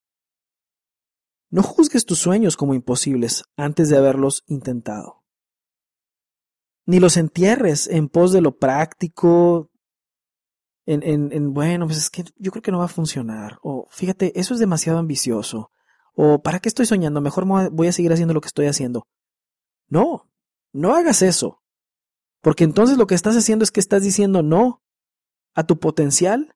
No 1.49 1.63
juzgues 1.63 2.05
tus 2.05 2.19
sueños 2.19 2.55
como 2.55 2.73
imposibles 2.73 3.43
antes 3.57 3.89
de 3.89 3.97
haberlos 3.97 4.43
intentado. 4.47 5.23
Ni 6.85 6.99
los 6.99 7.17
entierres 7.17 7.87
en 7.87 8.09
pos 8.09 8.31
de 8.31 8.41
lo 8.41 8.57
práctico, 8.57 9.69
en, 10.85 11.03
en, 11.03 11.31
en, 11.31 11.53
bueno, 11.53 11.85
pues 11.85 11.97
es 11.97 12.09
que 12.09 12.23
yo 12.37 12.51
creo 12.51 12.61
que 12.61 12.71
no 12.71 12.79
va 12.79 12.85
a 12.85 12.89
funcionar. 12.89 13.59
O 13.61 13.87
fíjate, 13.91 14.39
eso 14.39 14.53
es 14.53 14.59
demasiado 14.59 14.97
ambicioso. 14.97 15.71
O 16.13 16.41
¿para 16.41 16.59
qué 16.59 16.69
estoy 16.69 16.85
soñando? 16.85 17.21
Mejor 17.21 17.45
voy 17.71 17.87
a 17.87 17.93
seguir 17.93 18.11
haciendo 18.11 18.33
lo 18.33 18.41
que 18.41 18.47
estoy 18.47 18.65
haciendo. 18.65 19.07
No, 19.87 20.29
no 20.73 20.95
hagas 20.95 21.21
eso. 21.21 21.61
Porque 22.41 22.63
entonces 22.63 22.97
lo 22.97 23.07
que 23.07 23.15
estás 23.15 23.35
haciendo 23.35 23.63
es 23.63 23.71
que 23.71 23.79
estás 23.79 24.03
diciendo 24.03 24.41
no 24.41 24.80
a 25.53 25.65
tu 25.65 25.79
potencial 25.79 26.55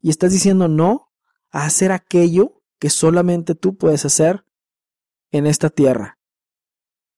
y 0.00 0.10
estás 0.10 0.32
diciendo 0.32 0.68
no 0.68 1.12
a 1.50 1.64
hacer 1.64 1.92
aquello 1.92 2.62
que 2.78 2.90
solamente 2.90 3.54
tú 3.54 3.76
puedes 3.76 4.04
hacer 4.04 4.44
en 5.30 5.46
esta 5.46 5.70
tierra 5.70 6.18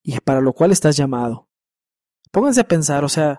y 0.02 0.18
para 0.20 0.40
lo 0.40 0.52
cual 0.52 0.72
estás 0.72 0.96
llamado. 0.96 1.48
Pónganse 2.30 2.60
a 2.60 2.68
pensar, 2.68 3.04
o 3.04 3.08
sea, 3.08 3.38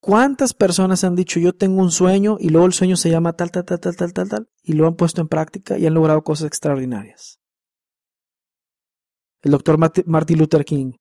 ¿cuántas 0.00 0.52
personas 0.52 1.04
han 1.04 1.14
dicho 1.14 1.40
yo 1.40 1.54
tengo 1.54 1.80
un 1.80 1.90
sueño 1.90 2.36
y 2.40 2.48
luego 2.50 2.66
el 2.66 2.72
sueño 2.72 2.96
se 2.96 3.10
llama 3.10 3.34
tal, 3.34 3.50
tal, 3.50 3.64
tal, 3.64 3.80
tal, 3.80 3.96
tal, 3.96 4.12
tal, 4.12 4.28
tal 4.28 4.48
y 4.62 4.72
lo 4.72 4.86
han 4.86 4.96
puesto 4.96 5.20
en 5.20 5.28
práctica 5.28 5.78
y 5.78 5.86
han 5.86 5.94
logrado 5.94 6.22
cosas 6.22 6.48
extraordinarias? 6.48 7.40
El 9.42 9.52
doctor 9.52 9.78
Martin 9.78 10.38
Luther 10.38 10.64
King, 10.64 10.92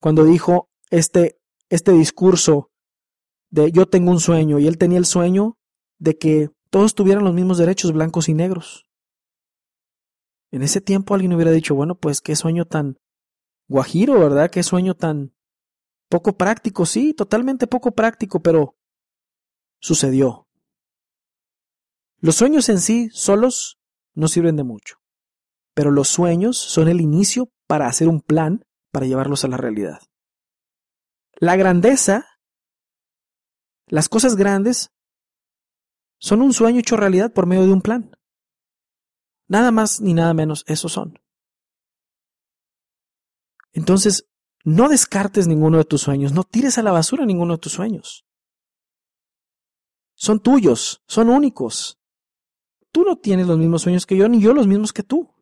cuando 0.00 0.24
dijo 0.24 0.70
este 0.90 1.38
este 1.68 1.92
discurso 1.92 2.70
de 3.50 3.72
yo 3.72 3.86
tengo 3.86 4.10
un 4.10 4.20
sueño 4.20 4.58
y 4.58 4.66
él 4.66 4.78
tenía 4.78 4.98
el 4.98 5.06
sueño 5.06 5.56
de 5.98 6.16
que 6.16 6.50
todos 6.70 6.94
tuvieran 6.94 7.24
los 7.24 7.34
mismos 7.34 7.58
derechos 7.58 7.92
blancos 7.92 8.28
y 8.28 8.34
negros. 8.34 8.86
En 10.50 10.62
ese 10.62 10.80
tiempo 10.80 11.14
alguien 11.14 11.32
hubiera 11.32 11.50
dicho, 11.50 11.74
bueno, 11.74 11.94
pues 11.94 12.20
qué 12.20 12.36
sueño 12.36 12.64
tan 12.64 12.98
guajiro, 13.68 14.18
¿verdad? 14.18 14.50
Qué 14.50 14.62
sueño 14.62 14.94
tan 14.94 15.34
poco 16.08 16.36
práctico, 16.36 16.86
sí, 16.86 17.12
totalmente 17.12 17.66
poco 17.66 17.92
práctico, 17.92 18.40
pero 18.40 18.76
sucedió. 19.80 20.46
Los 22.20 22.36
sueños 22.36 22.68
en 22.68 22.80
sí 22.80 23.10
solos 23.12 23.78
no 24.14 24.28
sirven 24.28 24.56
de 24.56 24.64
mucho, 24.64 24.96
pero 25.74 25.90
los 25.90 26.08
sueños 26.08 26.56
son 26.58 26.88
el 26.88 27.00
inicio 27.00 27.50
para 27.66 27.86
hacer 27.86 28.08
un 28.08 28.20
plan 28.20 28.64
para 28.90 29.06
llevarlos 29.06 29.44
a 29.44 29.48
la 29.48 29.56
realidad. 29.58 30.00
La 31.34 31.56
grandeza, 31.56 32.26
las 33.88 34.08
cosas 34.08 34.36
grandes, 34.36 34.92
son 36.18 36.42
un 36.42 36.52
sueño 36.52 36.80
hecho 36.80 36.96
realidad 36.96 37.32
por 37.32 37.46
medio 37.46 37.66
de 37.66 37.72
un 37.72 37.82
plan. 37.82 38.16
Nada 39.46 39.70
más 39.70 40.00
ni 40.00 40.14
nada 40.14 40.34
menos, 40.34 40.64
esos 40.66 40.92
son. 40.92 41.18
Entonces, 43.72 44.28
no 44.64 44.88
descartes 44.88 45.46
ninguno 45.46 45.78
de 45.78 45.84
tus 45.84 46.02
sueños, 46.02 46.32
no 46.32 46.44
tires 46.44 46.78
a 46.78 46.82
la 46.82 46.92
basura 46.92 47.24
ninguno 47.24 47.54
de 47.54 47.60
tus 47.60 47.72
sueños. 47.72 48.26
Son 50.14 50.40
tuyos, 50.40 51.02
son 51.06 51.28
únicos. 51.28 52.00
Tú 52.90 53.04
no 53.04 53.16
tienes 53.16 53.46
los 53.46 53.56
mismos 53.56 53.82
sueños 53.82 54.04
que 54.04 54.16
yo, 54.16 54.28
ni 54.28 54.40
yo 54.40 54.52
los 54.52 54.66
mismos 54.66 54.92
que 54.92 55.04
tú. 55.04 55.32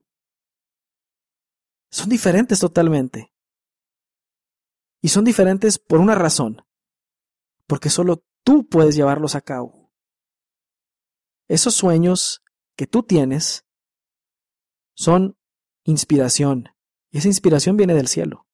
Son 1.91 2.09
diferentes 2.09 2.61
totalmente. 2.61 3.33
Y 5.01 5.09
son 5.09 5.25
diferentes 5.25 5.79
por 5.79 6.01
una 6.01 6.15
razón, 6.15 6.63
porque 7.67 7.89
solo 7.89 8.25
tú 8.47 8.69
puedes 8.69 8.95
llevarlos 8.95 9.35
a 9.35 9.41
cabo. 9.41 9.93
Esos 11.49 11.75
sueños 11.75 12.45
que 12.77 12.87
tú 12.87 13.03
tienes 13.03 13.67
son 14.95 15.37
inspiración, 15.85 16.69
y 17.11 17.19
esa 17.19 17.27
inspiración 17.27 17.77
viene 17.77 17.95
del 17.95 18.07
cielo. 18.07 18.47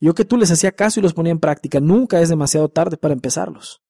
Yo 0.00 0.14
que 0.14 0.24
tú 0.24 0.38
les 0.38 0.50
hacía 0.50 0.72
caso 0.72 0.98
y 0.98 1.02
los 1.02 1.12
ponía 1.12 1.30
en 1.30 1.40
práctica, 1.40 1.78
nunca 1.78 2.22
es 2.22 2.30
demasiado 2.30 2.70
tarde 2.70 2.96
para 2.96 3.14
empezarlos. 3.14 3.82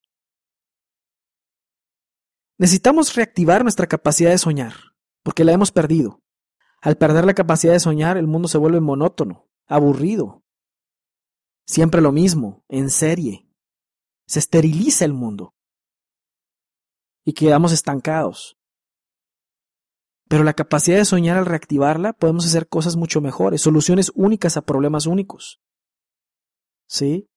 Necesitamos 2.59 3.15
reactivar 3.15 3.63
nuestra 3.63 3.87
capacidad 3.87 4.31
de 4.31 4.39
soñar, 4.39 4.75
porque 5.23 5.45
la 5.45 5.53
hemos 5.53 5.71
perdido. 5.71 6.21
Al 6.81 6.97
perder 6.97 7.25
la 7.25 7.35
capacidad 7.35 7.73
de 7.73 7.81
soñar, 7.81 8.17
el 8.17 8.27
mundo 8.27 8.49
se 8.49 8.59
vuelve 8.59 8.81
monótono 8.81 9.49
aburrido. 9.69 10.43
Siempre 11.65 12.01
lo 12.01 12.11
mismo, 12.11 12.65
en 12.69 12.91
serie. 12.91 13.49
Se 14.27 14.39
esteriliza 14.39 15.05
el 15.05 15.13
mundo. 15.13 15.55
Y 17.25 17.35
quedamos 17.35 17.73
estancados. 17.73 18.57
Pero 20.29 20.45
la 20.45 20.55
capacidad 20.55 20.97
de 20.97 21.05
soñar 21.05 21.37
al 21.37 21.47
reactivarla, 21.47 22.15
podemos 22.15 22.47
hacer 22.47 22.67
cosas 22.67 22.97
mucho 22.97 23.21
mejores, 23.21 23.61
soluciones 23.61 24.11
únicas 24.15 24.57
a 24.57 24.63
problemas 24.63 25.07
únicos. 25.07 25.61
¿Sí? 26.89 27.29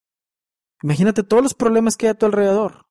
Imagínate 0.82 1.24
todos 1.24 1.44
los 1.44 1.54
problemas 1.54 1.98
que 1.98 2.08
hay 2.08 2.12
a 2.12 2.18
tu 2.18 2.26
alrededor. 2.26 2.86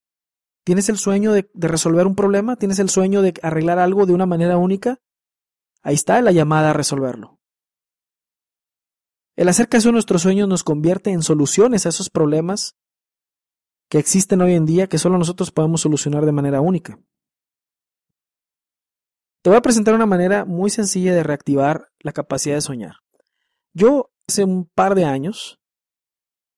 ¿Tienes 0.64 0.88
el 0.88 0.98
sueño 0.98 1.32
de, 1.32 1.50
de, 1.52 1.68
resolver 1.68 2.06
un 2.06 2.14
problema? 2.14 2.56
¿Tienes 2.56 2.78
el 2.78 2.90
sueño 2.90 3.22
de 3.22 3.34
arreglar 3.42 3.78
algo 3.78 4.06
de 4.06 4.14
una 4.14 4.26
manera 4.26 4.56
única? 4.56 4.98
Ahí 5.82 5.94
está 5.94 6.20
la 6.22 6.32
llamada 6.32 6.70
a 6.70 6.74
resolverlo. 6.74 7.38
El 9.36 9.48
hacer 9.48 9.68
caso 9.68 9.88
a 9.88 9.92
nuestros 9.92 10.22
sueños 10.22 10.48
nos 10.48 10.64
convierte 10.64 11.10
en 11.10 11.22
soluciones 11.22 11.86
a 11.86 11.88
esos 11.90 12.08
problemas 12.08 12.76
que 13.94 14.00
existen 14.00 14.40
hoy 14.40 14.54
en 14.54 14.66
día 14.66 14.88
que 14.88 14.98
solo 14.98 15.18
nosotros 15.18 15.52
podemos 15.52 15.82
solucionar 15.82 16.26
de 16.26 16.32
manera 16.32 16.60
única. 16.60 16.98
Te 19.40 19.50
voy 19.50 19.56
a 19.56 19.62
presentar 19.62 19.94
una 19.94 20.04
manera 20.04 20.44
muy 20.44 20.68
sencilla 20.68 21.14
de 21.14 21.22
reactivar 21.22 21.92
la 22.00 22.10
capacidad 22.10 22.56
de 22.56 22.60
soñar. 22.60 22.96
Yo 23.72 24.10
hace 24.26 24.42
un 24.42 24.64
par 24.64 24.96
de 24.96 25.04
años 25.04 25.60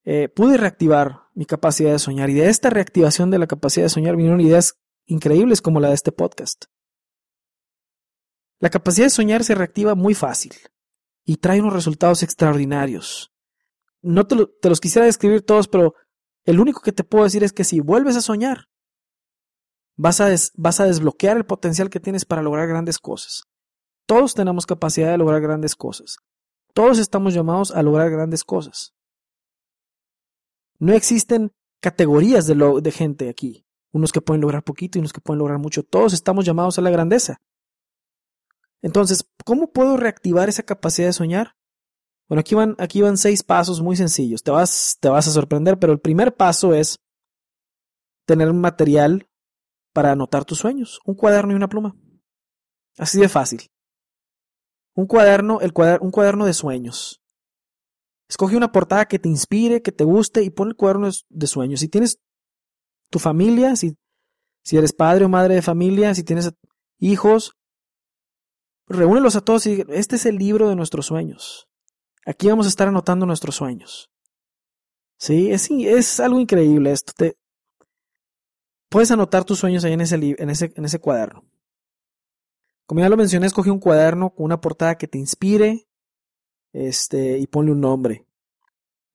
eh, 0.05 0.31
pude 0.31 0.57
reactivar 0.57 1.25
mi 1.35 1.45
capacidad 1.45 1.93
de 1.93 1.99
soñar 1.99 2.31
y 2.31 2.35
de 2.37 2.49
esta 2.49 2.71
reactivación 2.71 3.31
de 3.31 3.39
la 3.39 3.47
capacidad 3.47 3.85
de 3.85 3.91
soñar 3.91 4.17
vinieron 4.17 4.41
ideas 4.41 4.79
increíbles 5.05 5.61
como 5.61 5.79
la 5.79 5.89
de 5.89 5.95
este 5.95 6.13
podcast. 6.13 6.65
La 8.61 8.71
capacidad 8.71 9.05
de 9.05 9.11
soñar 9.11 9.45
se 9.45 9.55
reactiva 9.55 9.95
muy 9.95 10.15
fácil 10.15 10.55
y 11.27 11.37
trae 11.37 11.61
unos 11.61 11.75
resultados 11.75 12.23
extraordinarios. 12.23 13.31
No 14.01 14.27
te, 14.27 14.37
los 14.71 14.81
quisiera 14.81 15.05
describir 15.05 15.43
todos, 15.43 15.69
pero 15.69 15.97
el 16.47 16.61
único 16.61 16.81
que 16.81 16.93
te 16.93 17.05
puedo 17.05 17.25
decir 17.25 17.45
es 17.45 17.53
que 17.53 17.65
si 17.65 17.81
vuelves 17.81 18.17
a 18.17 18.23
soñar, 18.23 18.69
vas 19.97 20.21
a, 20.21 20.29
desbloquear 20.85 21.37
el 21.37 21.45
potencial 21.45 21.91
que 21.91 22.01
tienes 22.01 22.25
para 22.25 22.43
lograr 22.43 22.69
grandes 22.69 22.99
cosas. 22.99 23.45
Todos 24.07 24.35
tenemos 24.35 24.65
capacidad 24.65 25.11
de 25.11 25.19
lograr 25.19 25.41
grandes 25.41 25.75
cosas. 25.75 26.19
Todos 26.73 26.99
estamos 26.99 27.35
llamados 27.35 27.73
a 27.73 27.83
lograr 27.83 28.11
grandes 28.11 28.45
cosas. 28.45 28.95
No 30.79 30.93
existen 30.93 31.51
categorías 31.81 32.47
de, 32.47 32.55
de 32.81 32.93
gente 32.93 33.29
aquí. 33.29 33.67
Unos 33.93 34.13
que 34.13 34.21
pueden 34.21 34.43
lograr 34.43 34.63
poquito 34.63 34.99
y 34.99 35.01
unos 35.01 35.13
que 35.13 35.21
pueden 35.21 35.39
lograr 35.39 35.59
mucho. 35.59 35.83
Todos 35.83 36.13
estamos 36.13 36.45
llamados 36.45 36.79
a 36.79 36.83
la 36.83 36.91
grandeza. 36.91 37.41
Entonces, 38.83 39.29
¿cómo 39.45 39.73
puedo 39.73 39.97
reactivar 39.97 40.49
esa 40.49 40.63
capacidad 40.63 41.09
de 41.09 41.13
soñar? 41.13 41.57
Bueno, 42.29 42.41
aquí 42.41 42.55
van, 42.55 42.75
aquí 42.79 43.03
van 43.03 43.17
seis 43.17 43.43
pasos 43.43 43.81
muy 43.81 43.97
sencillos. 43.97 44.43
Te 44.43 44.51
vas, 44.51 44.99
te 45.01 45.09
vas 45.09 45.29
a 45.29 45.31
sorprender, 45.31 45.79
pero 45.79 45.93
el 45.93 46.01
primer 46.01 46.35
paso 46.35 46.75
es 46.75 46.99
tener 48.27 48.51
un 48.51 48.61
material 48.61 49.29
para 49.93 50.13
anotar 50.13 50.45
tus 50.45 50.59
sueños, 50.59 51.01
un 51.05 51.15
cuaderno 51.15 51.53
y 51.53 51.57
una 51.57 51.69
pluma. 51.69 51.97
Así 52.99 53.21
de 53.21 53.29
fácil. 53.29 53.71
Un 54.95 55.07
cuaderno, 55.07 55.61
el 55.61 55.73
un 56.01 56.11
cuaderno 56.11 56.47
de 56.47 56.55
sueños. 56.55 57.23
Escoge 58.29 58.57
una 58.57 58.73
portada 58.73 59.07
que 59.07 59.19
te 59.19 59.29
inspire, 59.29 59.83
que 59.83 59.93
te 59.93 60.05
guste 60.05 60.43
y 60.43 60.51
pon 60.51 60.69
el 60.69 60.77
cuaderno 60.77 61.09
de 61.29 61.47
sueños. 61.47 61.81
Si 61.81 61.89
tienes 61.89 62.19
tu 63.11 63.19
familia, 63.19 63.77
si, 63.77 63.97
si 64.65 64.77
eres 64.77 64.93
padre 64.93 65.25
o 65.27 65.29
madre 65.29 65.55
de 65.55 65.63
familia, 65.63 66.15
si 66.15 66.25
tienes 66.25 66.53
hijos, 66.99 67.53
reúnelos 68.89 69.37
a 69.37 69.43
todos 69.43 69.67
y 69.67 69.85
este 69.89 70.17
es 70.17 70.27
el 70.27 70.37
libro 70.37 70.69
de 70.69 70.77
nuestros 70.77 71.07
sueños. 71.07 71.66
Aquí 72.27 72.49
vamos 72.49 72.67
a 72.67 72.69
estar 72.69 72.89
anotando 72.89 73.25
nuestros 73.25 73.55
sueños. 73.55 74.11
Sí, 75.17 75.51
es, 75.53 75.71
es 75.71 76.21
algo 76.21 76.41
increíble 76.41 76.91
esto. 76.91 77.13
Puedes 78.91 79.13
anotar 79.13 79.45
tus 79.45 79.61
sueños 79.61 79.85
ahí 79.85 79.93
en 79.93 80.01
ese, 80.01 80.17
en 80.17 80.51
ese, 80.51 80.73
en 80.75 80.85
ese 80.85 80.99
cuaderno. 80.99 81.45
Como 82.87 83.01
ya 83.01 83.09
lo 83.09 83.17
mencioné, 83.17 83.47
escoge 83.47 83.71
un 83.71 83.79
cuaderno 83.79 84.31
con 84.31 84.45
una 84.45 84.61
portada 84.61 84.99
que 84.99 85.09
te 85.09 85.19
inspire 85.19 85.89
este, 86.73 87.39
y 87.39 87.47
ponle 87.47 87.73
un 87.73 87.81
nombre. 87.81 88.27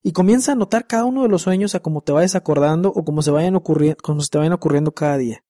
Y 0.02 0.14
comienza 0.14 0.52
a 0.52 0.56
anotar 0.56 0.88
cada 0.88 1.06
uno 1.06 1.24
de 1.24 1.30
los 1.30 1.44
sueños 1.44 1.76
a 1.76 1.82
como 1.82 2.02
te 2.02 2.12
vayas 2.12 2.36
acordando 2.36 2.90
o 2.90 3.04
como 3.04 3.22
se 3.22 3.32
vayan 3.32 3.60
como 3.60 4.22
se 4.22 4.30
te 4.30 4.38
vayan 4.38 4.54
ocurriendo 4.54 4.94
cada 4.94 5.18
día. 5.18 5.44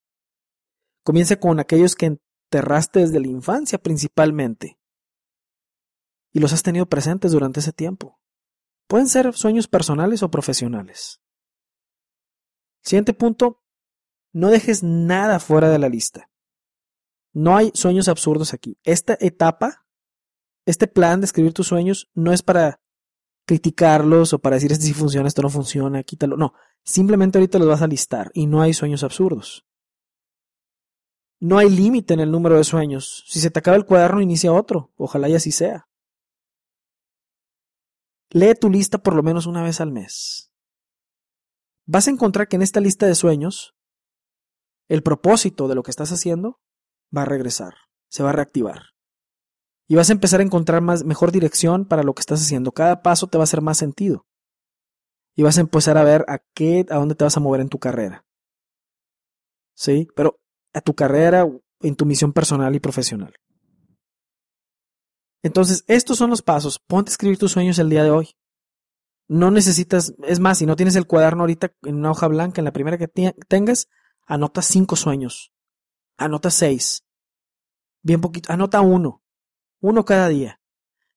Comienza 1.04 1.40
con 1.40 1.60
aquellos 1.60 1.96
que 1.96 2.18
enterraste 2.52 3.00
desde 3.00 3.20
la 3.20 3.28
infancia 3.28 3.78
principalmente. 3.78 4.78
Y 6.32 6.40
los 6.40 6.54
has 6.54 6.64
tenido 6.64 6.86
presentes 6.86 7.32
durante 7.32 7.60
ese 7.60 7.74
tiempo. 7.74 8.20
Pueden 8.88 9.08
ser 9.08 9.34
sueños 9.34 9.68
personales 9.68 10.24
o 10.24 10.32
profesionales. 10.32 11.22
Siguiente 12.82 13.14
punto, 13.14 13.62
no 14.34 14.50
dejes 14.50 14.84
nada 14.84 15.40
fuera 15.40 15.70
de 15.70 15.80
la 15.80 15.90
lista. 15.90 16.30
No 17.34 17.56
hay 17.56 17.72
sueños 17.74 18.08
absurdos 18.08 18.54
aquí. 18.54 18.78
Esta 18.84 19.18
etapa, 19.20 19.86
este 20.66 20.88
plan 20.88 21.22
de 21.22 21.26
escribir 21.26 21.54
tus 21.54 21.68
sueños 21.68 22.10
no 22.14 22.34
es 22.34 22.42
para 22.42 22.82
criticarlos 23.46 24.34
o 24.34 24.40
para 24.40 24.56
decir 24.56 24.72
este 24.72 24.86
sí 24.86 24.94
funciona, 24.94 25.28
esto 25.28 25.42
no 25.42 25.50
funciona, 25.50 26.04
quítalo. 26.04 26.38
No, 26.38 26.54
simplemente 26.84 27.38
ahorita 27.38 27.60
los 27.60 27.68
vas 27.68 27.82
a 27.82 27.88
listar 27.88 28.32
y 28.34 28.48
no 28.48 28.62
hay 28.62 28.74
sueños 28.74 29.04
absurdos. 29.04 29.66
No 31.40 31.58
hay 31.58 31.70
límite 31.70 32.14
en 32.14 32.20
el 32.20 32.32
número 32.32 32.58
de 32.58 32.64
sueños. 32.64 33.24
Si 33.28 33.40
se 33.40 33.50
te 33.50 33.60
acaba 33.60 33.76
el 33.76 33.86
cuaderno, 33.86 34.22
inicia 34.22 34.54
otro. 34.54 34.92
Ojalá 34.96 35.28
y 35.28 35.36
así 35.36 35.52
sea. 35.52 35.88
Lee 38.34 38.56
tu 38.56 38.70
lista 38.70 38.98
por 38.98 39.14
lo 39.14 39.24
menos 39.24 39.46
una 39.46 39.62
vez 39.62 39.82
al 39.82 39.92
mes. 39.92 40.54
Vas 41.86 42.08
a 42.08 42.12
encontrar 42.12 42.48
que 42.48 42.56
en 42.56 42.62
esta 42.62 42.80
lista 42.80 43.06
de 43.06 43.16
sueños, 43.16 43.76
el 44.88 45.04
propósito 45.04 45.68
de 45.68 45.76
lo 45.76 45.84
que 45.84 45.92
estás 45.92 46.14
haciendo 46.14 46.62
va 47.16 47.24
a 47.24 47.26
regresar, 47.26 47.74
se 48.10 48.24
va 48.24 48.30
a 48.30 48.34
reactivar. 48.34 48.84
Y 49.90 49.96
vas 49.96 50.10
a 50.10 50.14
empezar 50.14 50.40
a 50.40 50.44
encontrar 50.44 50.82
más, 50.82 51.04
mejor 51.04 51.34
dirección 51.34 51.86
para 51.86 52.04
lo 52.04 52.14
que 52.14 52.22
estás 52.22 52.42
haciendo. 52.42 52.72
Cada 52.72 53.02
paso 53.02 53.28
te 53.28 53.38
va 53.38 53.44
a 53.44 53.46
hacer 53.46 53.60
más 53.60 53.78
sentido. 53.78 54.26
Y 55.36 55.44
vas 55.44 55.58
a 55.58 55.62
empezar 55.62 55.98
a 55.98 56.06
ver 56.06 56.24
a 56.30 56.40
qué, 56.54 56.86
a 56.90 56.96
dónde 56.96 57.16
te 57.16 57.26
vas 57.26 57.36
a 57.36 57.42
mover 57.42 57.60
en 57.60 57.68
tu 57.68 57.80
carrera. 57.80 58.26
¿Sí? 59.76 60.08
Pero 60.16 60.40
a 60.74 60.80
tu 60.80 60.94
carrera, 60.94 61.46
en 61.82 61.96
tu 61.98 62.06
misión 62.06 62.32
personal 62.32 62.74
y 62.74 62.80
profesional. 62.80 63.34
Entonces, 65.44 65.84
estos 65.88 66.18
son 66.18 66.30
los 66.30 66.42
pasos. 66.42 66.80
Ponte 66.80 67.10
a 67.10 67.14
escribir 67.14 67.38
tus 67.38 67.52
sueños 67.52 67.80
el 67.80 67.90
día 67.90 68.04
de 68.04 68.12
hoy. 68.12 68.36
No 69.28 69.50
necesitas, 69.50 70.14
es 70.24 70.40
más, 70.40 70.58
si 70.58 70.66
no 70.66 70.76
tienes 70.76 70.96
el 70.96 71.08
cuaderno 71.08 71.44
ahorita 71.44 71.74
en 71.84 71.96
una 71.96 72.12
hoja 72.12 72.28
blanca, 72.28 72.62
en 72.62 72.66
la 72.66 72.74
primera 72.74 72.98
que 72.98 73.08
tengas, 73.08 73.88
anota 74.26 74.62
cinco 74.62 74.96
sueños. 74.96 75.54
Anota 76.18 76.52
seis. 76.52 77.06
Bien 78.02 78.22
poquito, 78.22 78.52
anota 78.52 78.82
uno. 78.82 79.24
Uno 79.80 80.06
cada 80.06 80.28
día. 80.28 80.60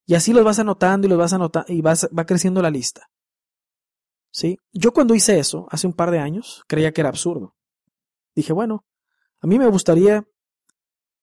Y 0.05 0.15
así 0.15 0.33
los 0.33 0.43
vas 0.43 0.59
anotando 0.59 1.07
y 1.07 1.09
los 1.09 1.19
vas 1.19 1.33
anotando 1.33 1.71
y 1.71 1.81
vas, 1.81 2.07
va 2.17 2.25
creciendo 2.25 2.61
la 2.61 2.69
lista. 2.69 3.09
¿Sí? 4.31 4.57
Yo 4.71 4.93
cuando 4.93 5.15
hice 5.15 5.39
eso, 5.39 5.67
hace 5.71 5.87
un 5.87 5.93
par 5.93 6.11
de 6.11 6.19
años, 6.19 6.63
creía 6.67 6.91
que 6.91 7.01
era 7.01 7.09
absurdo. 7.09 7.55
Dije, 8.35 8.53
bueno, 8.53 8.85
a 9.39 9.47
mí 9.47 9.57
me 9.57 9.67
gustaría 9.67 10.27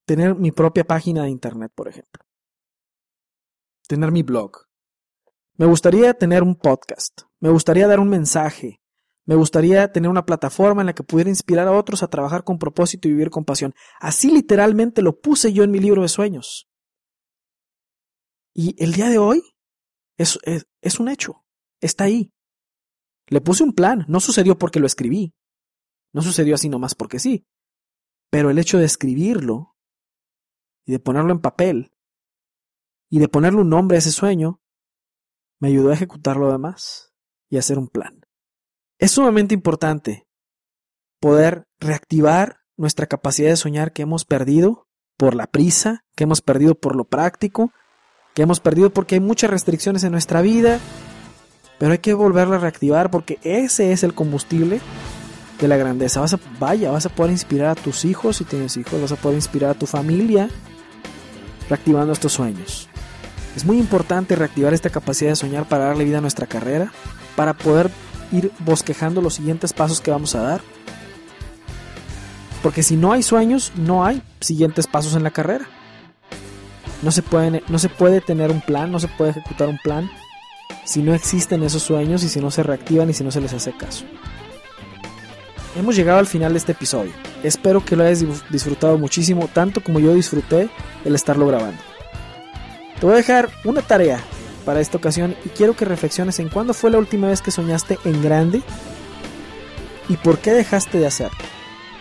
tener 0.04 0.34
mi 0.34 0.50
propia 0.50 0.84
página 0.84 1.24
de 1.24 1.30
internet, 1.30 1.72
por 1.74 1.88
ejemplo. 1.88 2.24
Tener 3.88 4.12
mi 4.12 4.22
blog. 4.22 4.66
Me 5.56 5.66
gustaría 5.66 6.14
tener 6.14 6.42
un 6.42 6.56
podcast. 6.56 7.22
Me 7.40 7.50
gustaría 7.50 7.86
dar 7.86 8.00
un 8.00 8.08
mensaje. 8.08 8.80
Me 9.24 9.34
gustaría 9.36 9.92
tener 9.92 10.10
una 10.10 10.26
plataforma 10.26 10.82
en 10.82 10.86
la 10.86 10.94
que 10.94 11.04
pudiera 11.04 11.30
inspirar 11.30 11.68
a 11.68 11.72
otros 11.72 12.02
a 12.02 12.08
trabajar 12.08 12.42
con 12.42 12.58
propósito 12.58 13.06
y 13.06 13.12
vivir 13.12 13.30
con 13.30 13.44
pasión. 13.44 13.74
Así 14.00 14.30
literalmente 14.30 15.02
lo 15.02 15.20
puse 15.20 15.52
yo 15.52 15.62
en 15.62 15.70
mi 15.70 15.78
libro 15.78 16.02
de 16.02 16.08
sueños. 16.08 16.68
Y 18.54 18.82
el 18.82 18.92
día 18.92 19.08
de 19.08 19.18
hoy 19.18 19.42
es, 20.16 20.38
es, 20.80 21.00
un 21.00 21.08
hecho. 21.08 21.44
Está 21.80 22.04
ahí. 22.04 22.32
Le 23.28 23.40
puse 23.40 23.62
un 23.62 23.72
plan. 23.72 24.04
No 24.08 24.20
sucedió 24.20 24.58
porque 24.58 24.80
lo 24.80 24.86
escribí. 24.86 25.34
No 26.12 26.22
sucedió 26.22 26.54
así 26.54 26.68
nomás 26.68 26.94
porque 26.94 27.18
sí. 27.18 27.46
Pero 28.30 28.50
el 28.50 28.58
hecho 28.58 28.78
de 28.78 28.84
escribirlo 28.84 29.76
y 30.84 30.92
de 30.92 30.98
ponerlo 30.98 31.32
en 31.32 31.40
papel 31.40 31.91
y 33.12 33.18
de 33.18 33.28
ponerle 33.28 33.60
un 33.60 33.68
nombre 33.68 33.96
a 33.96 33.98
ese 33.98 34.10
sueño 34.10 34.58
me 35.60 35.68
ayudó 35.68 35.90
a 35.90 35.94
ejecutar 35.94 36.38
lo 36.38 36.50
demás 36.50 37.12
y 37.50 37.56
a 37.56 37.58
hacer 37.58 37.78
un 37.78 37.88
plan. 37.88 38.22
Es 38.98 39.10
sumamente 39.10 39.52
importante 39.52 40.26
poder 41.20 41.68
reactivar 41.78 42.60
nuestra 42.78 43.06
capacidad 43.06 43.50
de 43.50 43.56
soñar 43.56 43.92
que 43.92 44.00
hemos 44.00 44.24
perdido 44.24 44.88
por 45.18 45.34
la 45.34 45.46
prisa, 45.46 46.06
que 46.16 46.24
hemos 46.24 46.40
perdido 46.40 46.74
por 46.74 46.96
lo 46.96 47.04
práctico, 47.04 47.70
que 48.32 48.42
hemos 48.42 48.60
perdido 48.60 48.88
porque 48.88 49.16
hay 49.16 49.20
muchas 49.20 49.50
restricciones 49.50 50.04
en 50.04 50.12
nuestra 50.12 50.40
vida, 50.40 50.80
pero 51.78 51.92
hay 51.92 51.98
que 51.98 52.14
volverla 52.14 52.56
a 52.56 52.60
reactivar 52.60 53.10
porque 53.10 53.38
ese 53.42 53.92
es 53.92 54.04
el 54.04 54.14
combustible 54.14 54.80
de 55.60 55.68
la 55.68 55.76
grandeza. 55.76 56.20
Vas 56.20 56.32
a, 56.32 56.40
vaya, 56.58 56.90
vas 56.90 57.04
a 57.04 57.14
poder 57.14 57.32
inspirar 57.32 57.76
a 57.76 57.82
tus 57.82 58.06
hijos 58.06 58.38
si 58.38 58.44
tienes 58.44 58.78
hijos, 58.78 59.02
vas 59.02 59.12
a 59.12 59.16
poder 59.16 59.36
inspirar 59.36 59.72
a 59.72 59.78
tu 59.78 59.84
familia 59.84 60.48
reactivando 61.68 62.14
estos 62.14 62.32
sueños. 62.32 62.88
Es 63.56 63.64
muy 63.64 63.78
importante 63.78 64.34
reactivar 64.34 64.72
esta 64.72 64.90
capacidad 64.90 65.30
de 65.30 65.36
soñar 65.36 65.68
para 65.68 65.86
darle 65.86 66.04
vida 66.04 66.18
a 66.18 66.22
nuestra 66.22 66.46
carrera, 66.46 66.92
para 67.36 67.52
poder 67.52 67.90
ir 68.32 68.50
bosquejando 68.60 69.20
los 69.20 69.34
siguientes 69.34 69.72
pasos 69.72 70.00
que 70.00 70.10
vamos 70.10 70.34
a 70.34 70.42
dar. 70.42 70.60
Porque 72.62 72.82
si 72.82 72.96
no 72.96 73.12
hay 73.12 73.22
sueños, 73.22 73.72
no 73.76 74.04
hay 74.04 74.22
siguientes 74.40 74.86
pasos 74.86 75.14
en 75.14 75.22
la 75.22 75.30
carrera. 75.30 75.66
No 77.02 77.10
se, 77.10 77.22
puede, 77.22 77.62
no 77.68 77.78
se 77.78 77.88
puede 77.88 78.20
tener 78.20 78.50
un 78.50 78.60
plan, 78.60 78.92
no 78.92 79.00
se 79.00 79.08
puede 79.08 79.32
ejecutar 79.32 79.68
un 79.68 79.78
plan 79.78 80.08
si 80.84 81.02
no 81.02 81.14
existen 81.14 81.62
esos 81.62 81.82
sueños 81.82 82.22
y 82.22 82.28
si 82.28 82.40
no 82.40 82.50
se 82.50 82.62
reactivan 82.62 83.10
y 83.10 83.12
si 83.12 83.24
no 83.24 83.30
se 83.30 83.40
les 83.40 83.52
hace 83.52 83.72
caso. 83.72 84.04
Hemos 85.76 85.96
llegado 85.96 86.18
al 86.18 86.26
final 86.26 86.52
de 86.52 86.58
este 86.58 86.72
episodio. 86.72 87.12
Espero 87.42 87.84
que 87.84 87.96
lo 87.96 88.04
hayas 88.04 88.24
disfrutado 88.50 88.98
muchísimo, 88.98 89.48
tanto 89.52 89.82
como 89.82 90.00
yo 90.00 90.14
disfruté 90.14 90.68
el 91.04 91.14
estarlo 91.14 91.46
grabando. 91.46 91.91
Te 93.02 93.06
voy 93.06 93.14
a 93.14 93.16
dejar 93.16 93.50
una 93.64 93.82
tarea 93.82 94.20
para 94.64 94.80
esta 94.80 94.96
ocasión 94.96 95.34
y 95.44 95.48
quiero 95.48 95.74
que 95.74 95.84
reflexiones 95.84 96.38
en 96.38 96.48
cuándo 96.48 96.72
fue 96.72 96.88
la 96.88 96.98
última 96.98 97.26
vez 97.26 97.42
que 97.42 97.50
soñaste 97.50 97.98
en 98.04 98.22
grande 98.22 98.62
y 100.08 100.16
por 100.18 100.38
qué 100.38 100.52
dejaste 100.52 101.00
de 101.00 101.08
hacerlo. 101.08 101.36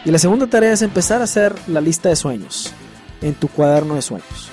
Y 0.06 0.12
la 0.12 0.20
segunda 0.20 0.46
tarea 0.46 0.74
es 0.74 0.84
empezar 0.84 1.22
a 1.22 1.24
hacer 1.24 1.56
la 1.66 1.82
lista 1.82 2.10
de 2.10 2.16
sueños 2.16 2.72
en 3.24 3.34
tu 3.34 3.48
cuaderno 3.48 3.96
de 3.96 4.04
sueños. 4.04 4.52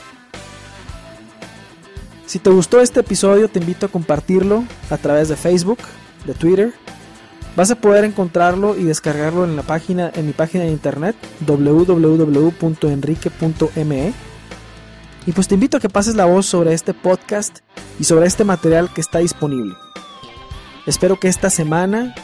Si 2.24 2.38
te 2.38 2.48
gustó 2.48 2.80
este 2.80 3.00
episodio, 3.00 3.50
te 3.50 3.58
invito 3.58 3.84
a 3.84 3.90
compartirlo 3.90 4.64
a 4.88 4.96
través 4.96 5.28
de 5.28 5.36
Facebook, 5.36 5.80
de 6.24 6.32
Twitter 6.32 6.72
Vas 7.58 7.70
a 7.72 7.74
poder 7.74 8.04
encontrarlo 8.04 8.76
y 8.76 8.84
descargarlo 8.84 9.44
en 9.44 9.56
la 9.56 9.64
página, 9.64 10.12
en 10.14 10.26
mi 10.26 10.32
página 10.32 10.62
de 10.62 10.70
internet 10.70 11.16
www.enrique.me. 11.44 14.12
Y 15.28 15.32
pues 15.32 15.46
te 15.46 15.56
invito 15.56 15.76
a 15.76 15.80
que 15.80 15.90
pases 15.90 16.14
la 16.14 16.24
voz 16.24 16.46
sobre 16.46 16.72
este 16.72 16.94
podcast 16.94 17.58
y 18.00 18.04
sobre 18.04 18.26
este 18.26 18.44
material 18.44 18.90
que 18.94 19.02
está 19.02 19.18
disponible. 19.18 19.74
Espero 20.86 21.20
que 21.20 21.28
esta 21.28 21.50
semana 21.50 22.14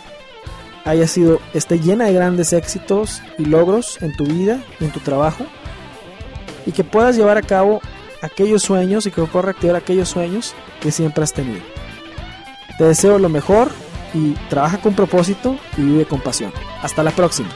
haya 0.87 1.07
sido 1.07 1.39
esté 1.53 1.79
llena 1.81 2.07
de 2.07 2.15
grandes 2.15 2.55
éxitos 2.55 3.21
y 3.39 3.45
logros 3.45 4.01
en 4.01 4.17
tu 4.17 4.25
vida 4.25 4.59
y 4.81 4.87
en 4.87 4.91
tu 4.91 5.01
trabajo 5.01 5.45
y 6.65 6.73
que 6.73 6.83
puedas 6.83 7.15
llevar 7.15 7.37
a 7.37 7.43
cabo 7.43 7.83
aquellos 8.23 8.63
sueños 8.63 9.05
y 9.05 9.11
que 9.11 9.21
puedas 9.21 9.45
reactivar 9.45 9.77
aquellos 9.77 10.09
sueños 10.09 10.55
que 10.81 10.91
siempre 10.91 11.25
has 11.25 11.35
tenido. 11.35 11.61
Te 12.79 12.85
deseo 12.85 13.19
lo 13.19 13.29
mejor 13.29 13.71
y 14.15 14.33
trabaja 14.49 14.79
con 14.79 14.95
propósito 14.95 15.59
y 15.77 15.83
vive 15.83 16.07
con 16.07 16.23
pasión. 16.23 16.55
Hasta 16.81 17.03
la 17.03 17.11
próxima. 17.11 17.51